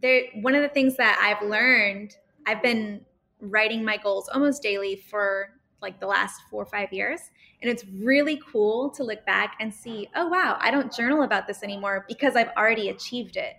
[0.03, 3.01] there, one of the things that I've learned, I've been
[3.41, 5.51] writing my goals almost daily for
[5.83, 7.21] like the last four or five years.
[7.63, 11.47] And it's really cool to look back and see, oh, wow, I don't journal about
[11.47, 13.55] this anymore because I've already achieved it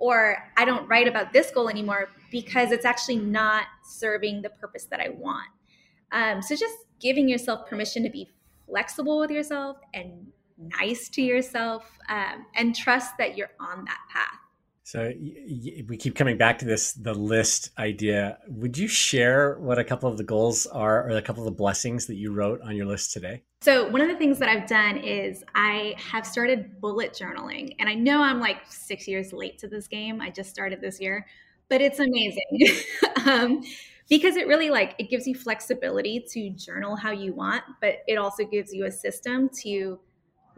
[0.00, 4.86] or I don't write about this goal anymore because it's actually not serving the purpose
[4.86, 5.48] that I want.
[6.10, 8.28] Um, so just giving yourself permission to be
[8.66, 10.26] flexible with yourself and
[10.58, 14.39] nice to yourself um, and trust that you're on that path.
[14.90, 15.12] So
[15.86, 18.38] we keep coming back to this the list idea.
[18.48, 21.56] Would you share what a couple of the goals are or a couple of the
[21.56, 23.44] blessings that you wrote on your list today?
[23.60, 27.76] So one of the things that I've done is I have started bullet journaling.
[27.78, 30.20] And I know I'm like 6 years late to this game.
[30.20, 31.24] I just started this year,
[31.68, 32.82] but it's amazing.
[33.26, 33.62] um,
[34.08, 38.16] because it really like it gives you flexibility to journal how you want, but it
[38.16, 40.00] also gives you a system to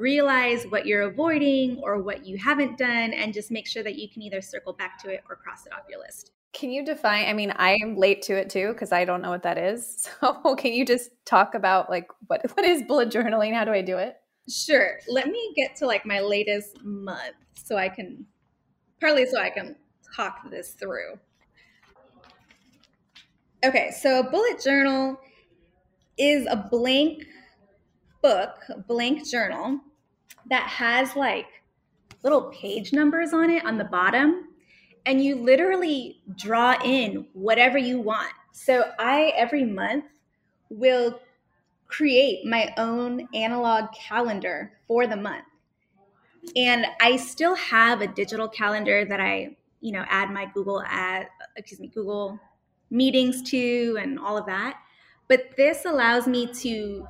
[0.02, 4.08] realize what you're avoiding or what you haven't done and just make sure that you
[4.08, 6.32] can either circle back to it or cross it off your list.
[6.52, 7.28] Can you define?
[7.28, 10.08] I mean, I am late to it too because I don't know what that is.
[10.20, 13.54] So, can you just talk about like what what is bullet journaling?
[13.54, 14.16] How do I do it?
[14.48, 14.98] Sure.
[15.08, 18.26] Let me get to like my latest month so I can
[19.00, 19.76] partly so I can
[20.14, 21.18] talk this through.
[23.64, 25.18] Okay, so bullet journal
[26.18, 27.24] is a blank
[28.20, 29.80] book, blank journal
[30.50, 31.46] that has like
[32.22, 34.48] little page numbers on it on the bottom.
[35.04, 38.32] And you literally draw in whatever you want.
[38.52, 40.04] So I, every month,
[40.68, 41.20] will
[41.86, 45.44] create my own analog calendar for the month.
[46.56, 51.28] And I still have a digital calendar that I, you know, add my Google ad,
[51.56, 52.38] excuse me, Google
[52.90, 54.78] meetings to and all of that.
[55.28, 57.06] But this allows me to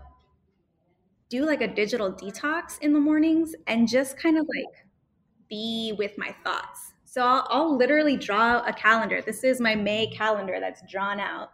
[1.33, 4.85] do like a digital detox in the mornings and just kind of like
[5.49, 6.93] be with my thoughts.
[7.07, 9.23] So I'll, I'll literally draw a calendar.
[9.23, 11.53] This is my May calendar that's drawn out.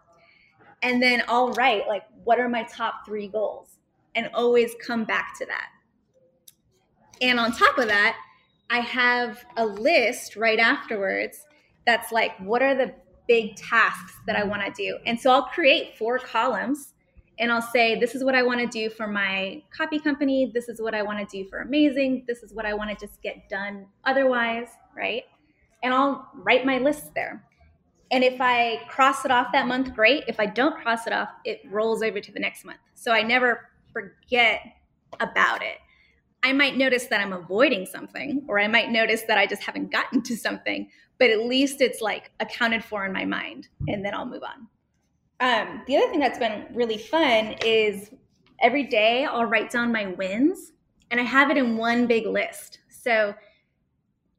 [0.82, 3.78] And then I'll write, like, what are my top three goals?
[4.16, 5.68] And always come back to that.
[7.20, 8.16] And on top of that,
[8.70, 11.44] I have a list right afterwards
[11.86, 12.94] that's like, what are the
[13.28, 14.98] big tasks that I want to do?
[15.06, 16.94] And so I'll create four columns
[17.38, 20.50] and I'll say, this is what I want to do for my copy company.
[20.52, 22.24] This is what I want to do for Amazing.
[22.26, 25.22] This is what I want to just get done otherwise, right?
[25.82, 27.44] And I'll write my list there.
[28.10, 30.24] And if I cross it off that month, great.
[30.26, 32.78] If I don't cross it off, it rolls over to the next month.
[32.94, 34.60] So I never forget
[35.20, 35.76] about it.
[36.42, 39.90] I might notice that I'm avoiding something, or I might notice that I just haven't
[39.90, 44.14] gotten to something, but at least it's like accounted for in my mind, and then
[44.14, 44.68] I'll move on.
[45.40, 48.10] Um, the other thing that's been really fun is
[48.60, 50.72] every day I'll write down my wins,
[51.10, 52.80] and I have it in one big list.
[52.88, 53.34] So,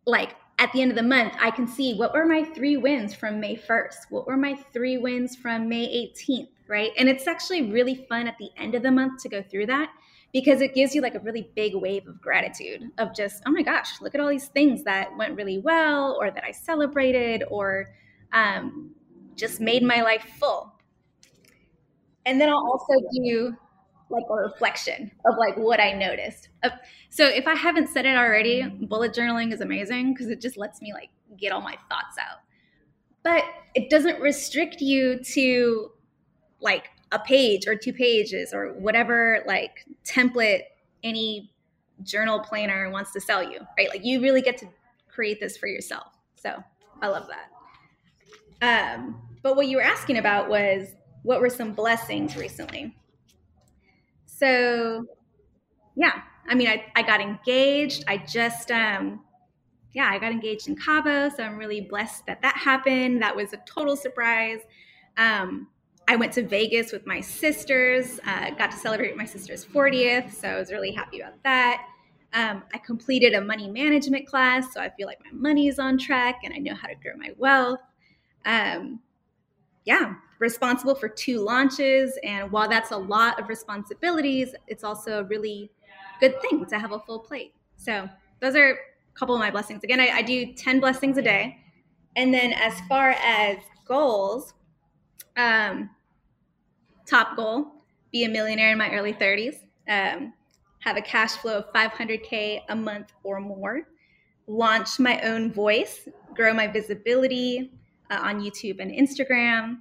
[0.05, 3.13] like at the end of the month, I can see what were my three wins
[3.13, 4.07] from May 1st?
[4.09, 6.91] What were my three wins from May 18th, right?
[6.97, 9.89] And it's actually really fun at the end of the month to go through that
[10.33, 13.61] because it gives you like a really big wave of gratitude of just, oh my
[13.61, 17.91] gosh, look at all these things that went really well or that I celebrated or
[18.33, 18.91] um,
[19.35, 20.73] just made my life full.
[22.25, 23.55] And then I'll also do
[24.09, 26.49] like a reflection of like what I noticed.
[27.09, 30.81] So if I haven't said it already, bullet journaling is amazing because it just lets
[30.81, 32.39] me like get all my thoughts out.
[33.23, 33.43] But
[33.75, 35.91] it doesn't restrict you to
[36.59, 40.61] like a page or two pages or whatever like template
[41.03, 41.51] any
[42.03, 43.89] journal planner wants to sell you, right?
[43.89, 44.67] Like you really get to
[45.07, 46.07] create this for yourself.
[46.35, 46.63] So
[47.01, 47.27] I love
[48.61, 48.95] that.
[48.95, 50.87] Um, but what you were asking about was
[51.23, 52.95] what were some blessings recently?
[54.25, 55.05] So
[55.95, 58.05] yeah, I mean, I, I got engaged.
[58.07, 59.21] I just, um,
[59.93, 61.29] yeah, I got engaged in Cabo.
[61.29, 63.21] So I'm really blessed that that happened.
[63.21, 64.59] That was a total surprise.
[65.17, 65.67] Um,
[66.07, 70.47] I went to Vegas with my sisters, uh, got to celebrate my sister's 40th, so
[70.47, 71.85] I was really happy about that.
[72.33, 75.99] Um, I completed a money management class, so I feel like my money is on
[75.99, 77.81] track and I know how to grow my wealth.
[78.43, 79.01] Um,
[79.85, 82.17] yeah, responsible for two launches.
[82.23, 85.71] And while that's a lot of responsibilities, it's also a really
[86.19, 87.53] good thing to have a full plate.
[87.77, 88.07] So
[88.41, 88.75] those are a
[89.13, 89.83] couple of my blessings.
[89.83, 91.57] Again, I, I do 10 blessings a day.
[92.15, 94.53] And then as far as goals,
[95.37, 95.89] um,
[97.09, 97.65] top goal
[98.11, 99.55] be a millionaire in my early 30s
[99.87, 100.33] um,
[100.79, 103.87] have a cash flow of 500k a month or more
[104.47, 107.71] launch my own voice grow my visibility
[108.09, 109.77] uh, on youtube and instagram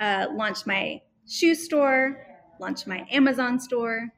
[0.00, 2.26] uh, launch my shoe store
[2.60, 4.08] launch my amazon store.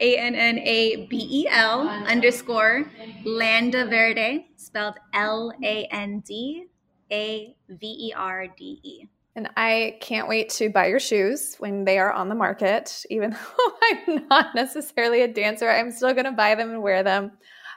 [0.00, 2.84] A N N A B E L underscore
[3.24, 6.66] Landaverde, spelled L A N D
[7.10, 9.06] A V E R D E.
[9.34, 13.04] And I can't wait to buy your shoes when they are on the market.
[13.10, 17.02] Even though I'm not necessarily a dancer, I'm still going to buy them and wear
[17.02, 17.32] them.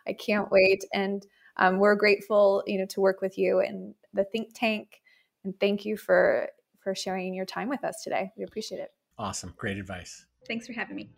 [0.07, 0.84] I can't wait.
[0.93, 1.26] And
[1.57, 5.01] um, we're grateful, you know, to work with you and the think tank.
[5.43, 6.49] And thank you for
[6.84, 8.32] for sharing your time with us today.
[8.36, 8.89] We appreciate it.
[9.22, 10.26] Awesome, great advice.
[10.48, 11.12] Thanks for having me.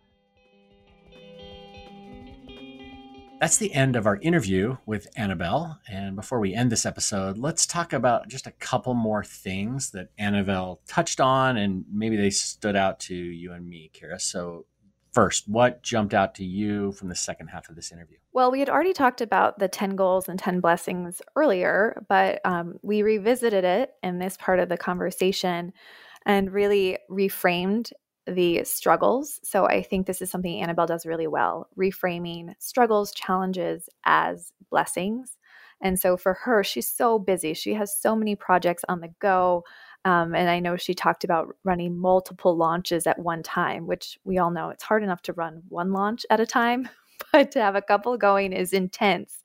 [3.40, 5.78] That's the end of our interview with Annabel.
[5.88, 10.10] And before we end this episode, let's talk about just a couple more things that
[10.18, 14.20] Annabel touched on, and maybe they stood out to you and me, Kira.
[14.20, 14.66] So,
[15.12, 18.18] first, what jumped out to you from the second half of this interview?
[18.34, 22.78] Well, we had already talked about the 10 goals and 10 blessings earlier, but um,
[22.82, 25.72] we revisited it in this part of the conversation
[26.26, 27.92] and really reframed
[28.26, 29.40] the struggles.
[29.42, 35.36] So I think this is something Annabel does really well, reframing struggles, challenges as blessings.
[35.80, 37.52] And so for her, she's so busy.
[37.52, 39.64] She has so many projects on the go.
[40.06, 44.38] Um, and I know she talked about running multiple launches at one time, which we
[44.38, 46.88] all know it's hard enough to run one launch at a time,
[47.32, 49.42] but to have a couple going is intense.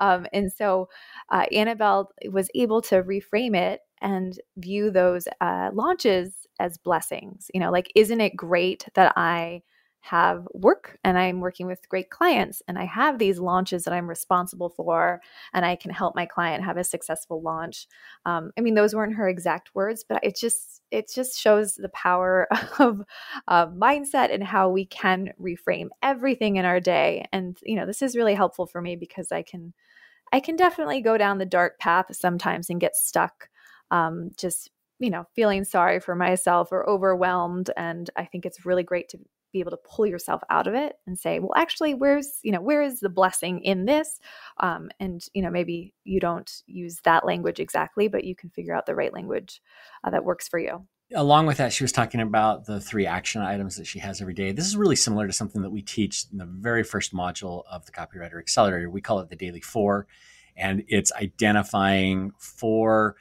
[0.00, 0.88] Um, and so
[1.30, 7.50] uh, Annabel was able to reframe it and view those uh, launches as blessings.
[7.54, 9.62] You know, like, isn't it great that I
[10.02, 14.08] have work and I'm working with great clients and I have these launches that I'm
[14.08, 15.20] responsible for
[15.54, 17.86] and I can help my client have a successful launch.
[18.26, 21.88] Um, I mean, those weren't her exact words, but it just it just shows the
[21.90, 22.48] power
[22.80, 23.02] of
[23.46, 27.24] uh, mindset and how we can reframe everything in our day.
[27.32, 29.72] And you know, this is really helpful for me because I can
[30.32, 33.50] I can definitely go down the dark path sometimes and get stuck.
[33.92, 34.72] Um, just
[35.02, 37.70] you know, feeling sorry for myself or overwhelmed.
[37.76, 39.18] And I think it's really great to
[39.52, 42.60] be able to pull yourself out of it and say, well, actually, where's, you know,
[42.60, 44.20] where is the blessing in this?
[44.60, 48.74] Um, and, you know, maybe you don't use that language exactly, but you can figure
[48.74, 49.60] out the right language
[50.04, 50.86] uh, that works for you.
[51.14, 54.34] Along with that, she was talking about the three action items that she has every
[54.34, 54.52] day.
[54.52, 57.84] This is really similar to something that we teach in the very first module of
[57.84, 58.88] the Copywriter Accelerator.
[58.88, 60.06] We call it the Daily Four,
[60.56, 63.16] and it's identifying four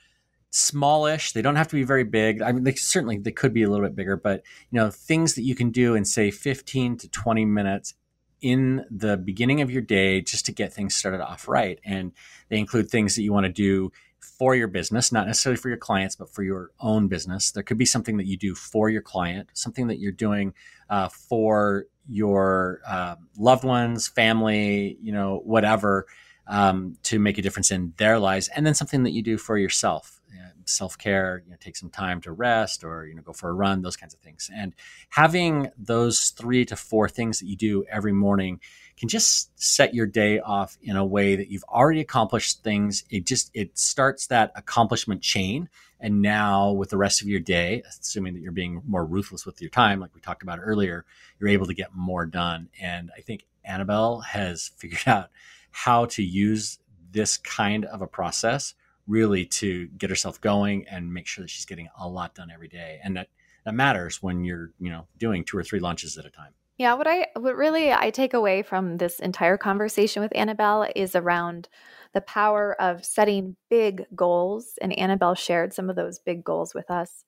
[0.52, 1.32] smallish.
[1.32, 2.42] They don't have to be very big.
[2.42, 5.36] I mean, they certainly they could be a little bit bigger, but you know, things
[5.36, 7.96] that you can do in say 15 to 20 minutes
[8.42, 11.80] in the beginning of your day just to get things started off right.
[11.86, 12.12] And
[12.50, 15.78] they include things that you want to do for your business, not necessarily for your
[15.78, 17.52] clients, but for your own business.
[17.52, 20.54] There could be something that you do for your client, something that you're doing
[20.90, 26.08] uh, for your uh, loved ones, family, you know, whatever,
[26.48, 29.58] um, to make a difference in their lives, and then something that you do for
[29.58, 30.21] yourself
[30.66, 33.54] self care, you know, take some time to rest or you know go for a
[33.54, 34.50] run, those kinds of things.
[34.54, 34.74] And
[35.10, 38.60] having those three to four things that you do every morning
[38.98, 43.04] can just set your day off in a way that you've already accomplished things.
[43.10, 45.70] It just it starts that accomplishment chain.
[46.00, 49.62] And now with the rest of your day, assuming that you're being more ruthless with
[49.62, 51.06] your time, like we talked about earlier,
[51.40, 52.70] you're able to get more done.
[52.82, 55.30] And I think Annabel has figured out
[55.70, 56.80] how to use
[57.12, 58.74] this kind of a process
[59.12, 62.70] really to get herself going and make sure that she's getting a lot done every
[62.70, 63.00] day.
[63.04, 63.28] And that,
[63.66, 66.54] that matters when you're, you know, doing two or three lunches at a time.
[66.78, 71.16] Yeah, what I what really I take away from this entire conversation with Annabel is
[71.16, 71.70] around
[72.14, 76.90] the power of setting big goals and Annabel shared some of those big goals with
[76.90, 77.24] us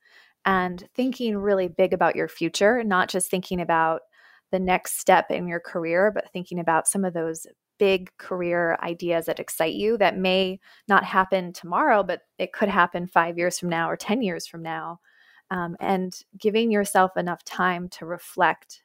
[0.46, 4.02] and thinking really big about your future, not just thinking about
[4.52, 7.46] the next step in your career, but thinking about some of those
[7.78, 13.08] big career ideas that excite you that may not happen tomorrow, but it could happen
[13.08, 15.00] five years from now or 10 years from now.
[15.52, 18.84] Um, and giving yourself enough time to reflect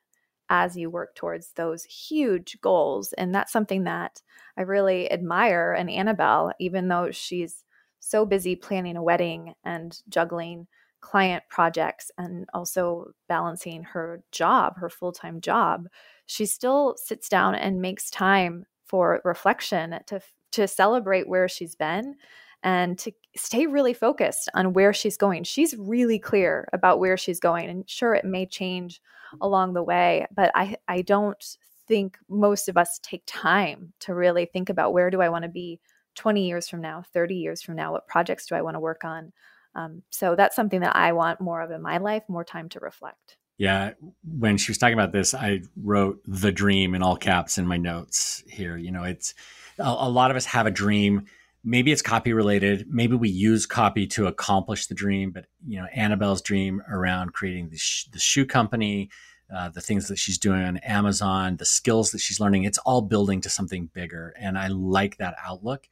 [0.51, 3.13] as you work towards those huge goals.
[3.15, 4.23] And that's something that
[4.57, 7.65] I really admire in Annabel, even though she's
[8.01, 10.67] so busy planning a wedding and juggling
[11.01, 15.89] client projects and also balancing her job, her full time job.
[16.27, 20.21] She still sits down and makes time for reflection to
[20.53, 22.17] to celebrate where she's been
[22.63, 25.45] and to stay really focused on where she's going.
[25.45, 29.01] She's really clear about where she's going and sure it may change
[29.41, 31.43] along the way, but I I don't
[31.87, 35.49] think most of us take time to really think about where do I want to
[35.49, 35.81] be
[36.17, 39.05] 20 years from now, 30 years from now, what projects do I want to work
[39.05, 39.33] on?
[39.75, 42.81] Um, so that's something that I want more of in my life, more time to
[42.81, 43.38] reflect.
[43.59, 47.67] Yeah, when she was talking about this, I wrote the dream in all caps in
[47.67, 48.77] my notes here.
[48.77, 49.35] You know, it's
[49.81, 51.27] a, a lot of us have a dream.
[51.65, 52.87] Maybe it's copy related.
[52.89, 55.33] Maybe we use copy to accomplish the dream.
[55.33, 59.11] But you know, Annabel's dream around creating the, sh- the shoe company,
[59.55, 63.03] uh, the things that she's doing on Amazon, the skills that she's learning, it's all
[63.03, 64.35] building to something bigger.
[64.39, 65.89] And I like that outlook.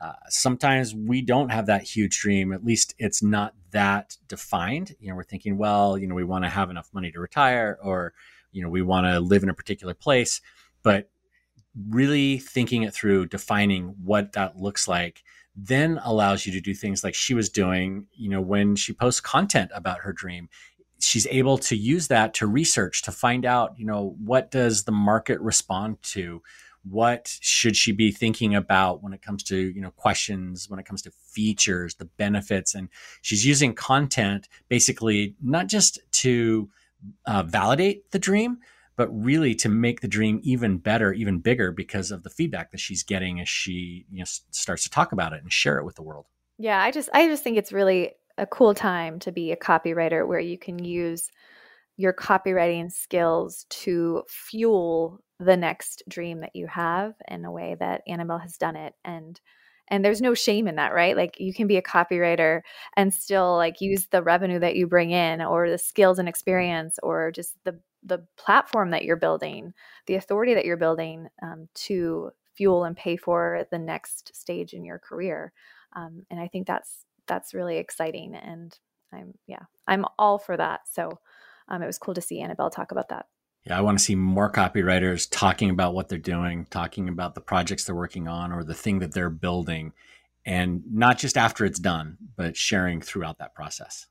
[0.00, 2.52] Uh, sometimes we don't have that huge dream.
[2.52, 4.94] At least it's not that defined.
[4.98, 7.78] You know, we're thinking, well, you know, we want to have enough money to retire,
[7.82, 8.14] or
[8.52, 10.40] you know, we want to live in a particular place.
[10.82, 11.10] But
[11.88, 15.22] really thinking it through, defining what that looks like,
[15.54, 18.06] then allows you to do things like she was doing.
[18.12, 20.48] You know, when she posts content about her dream,
[20.98, 23.74] she's able to use that to research to find out.
[23.78, 26.42] You know, what does the market respond to?
[26.88, 30.86] What should she be thinking about when it comes to you know questions when it
[30.86, 32.74] comes to features the benefits?
[32.74, 32.88] And
[33.22, 36.70] she's using content basically not just to
[37.26, 38.58] uh, validate the dream
[38.96, 42.80] but really to make the dream even better even bigger because of the feedback that
[42.80, 45.96] she's getting as she you know starts to talk about it and share it with
[45.96, 46.26] the world.
[46.58, 50.26] Yeah i just i just think it's really a cool time to be a copywriter
[50.26, 51.30] where you can use
[51.96, 58.02] your copywriting skills to fuel the next dream that you have in a way that
[58.06, 58.94] Annabel has done it.
[59.04, 59.40] And
[59.88, 61.16] and there's no shame in that right?
[61.16, 62.60] Like you can be a copywriter
[62.96, 66.98] and still like use the revenue that you bring in or the skills and experience
[67.02, 69.74] or just the the platform that you're building
[70.06, 74.84] the authority that you're building um, to fuel and pay for the next stage in
[74.84, 75.52] your career.
[75.96, 78.78] Um, and i think that's that's really exciting and
[79.12, 80.82] i'm yeah i'm all for that.
[80.90, 81.18] So
[81.68, 83.26] um, it was cool to see annabel talk about that
[83.64, 87.40] yeah, I want to see more copywriters talking about what they're doing, talking about the
[87.40, 89.92] projects they're working on or the thing that they're building,
[90.46, 94.06] and not just after it's done, but sharing throughout that process.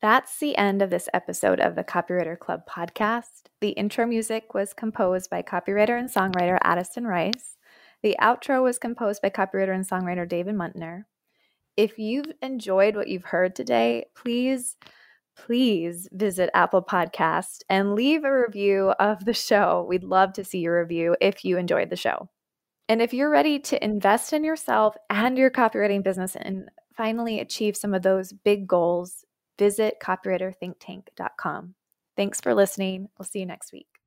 [0.00, 3.48] That's the end of this episode of the Copywriter Club podcast.
[3.60, 7.56] The intro music was composed by copywriter and songwriter Addison Rice.
[8.02, 11.02] The outro was composed by copywriter and songwriter David Muntner.
[11.76, 14.76] If you've enjoyed what you've heard today, please
[15.38, 19.86] please visit Apple Podcast and leave a review of the show.
[19.88, 22.28] We'd love to see your review if you enjoyed the show.
[22.88, 27.76] And if you're ready to invest in yourself and your copywriting business and finally achieve
[27.76, 29.24] some of those big goals,
[29.58, 31.74] visit copywriterthinktank.com.
[32.16, 33.08] Thanks for listening.
[33.18, 33.97] We'll see you next week.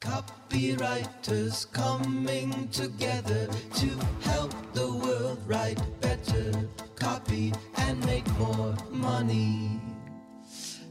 [0.00, 3.88] Copywriters coming together to
[4.20, 6.52] help the world write better
[6.94, 9.80] copy and make more money.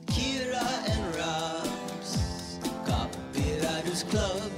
[0.08, 4.57] Kira and Rob's Copywriters Club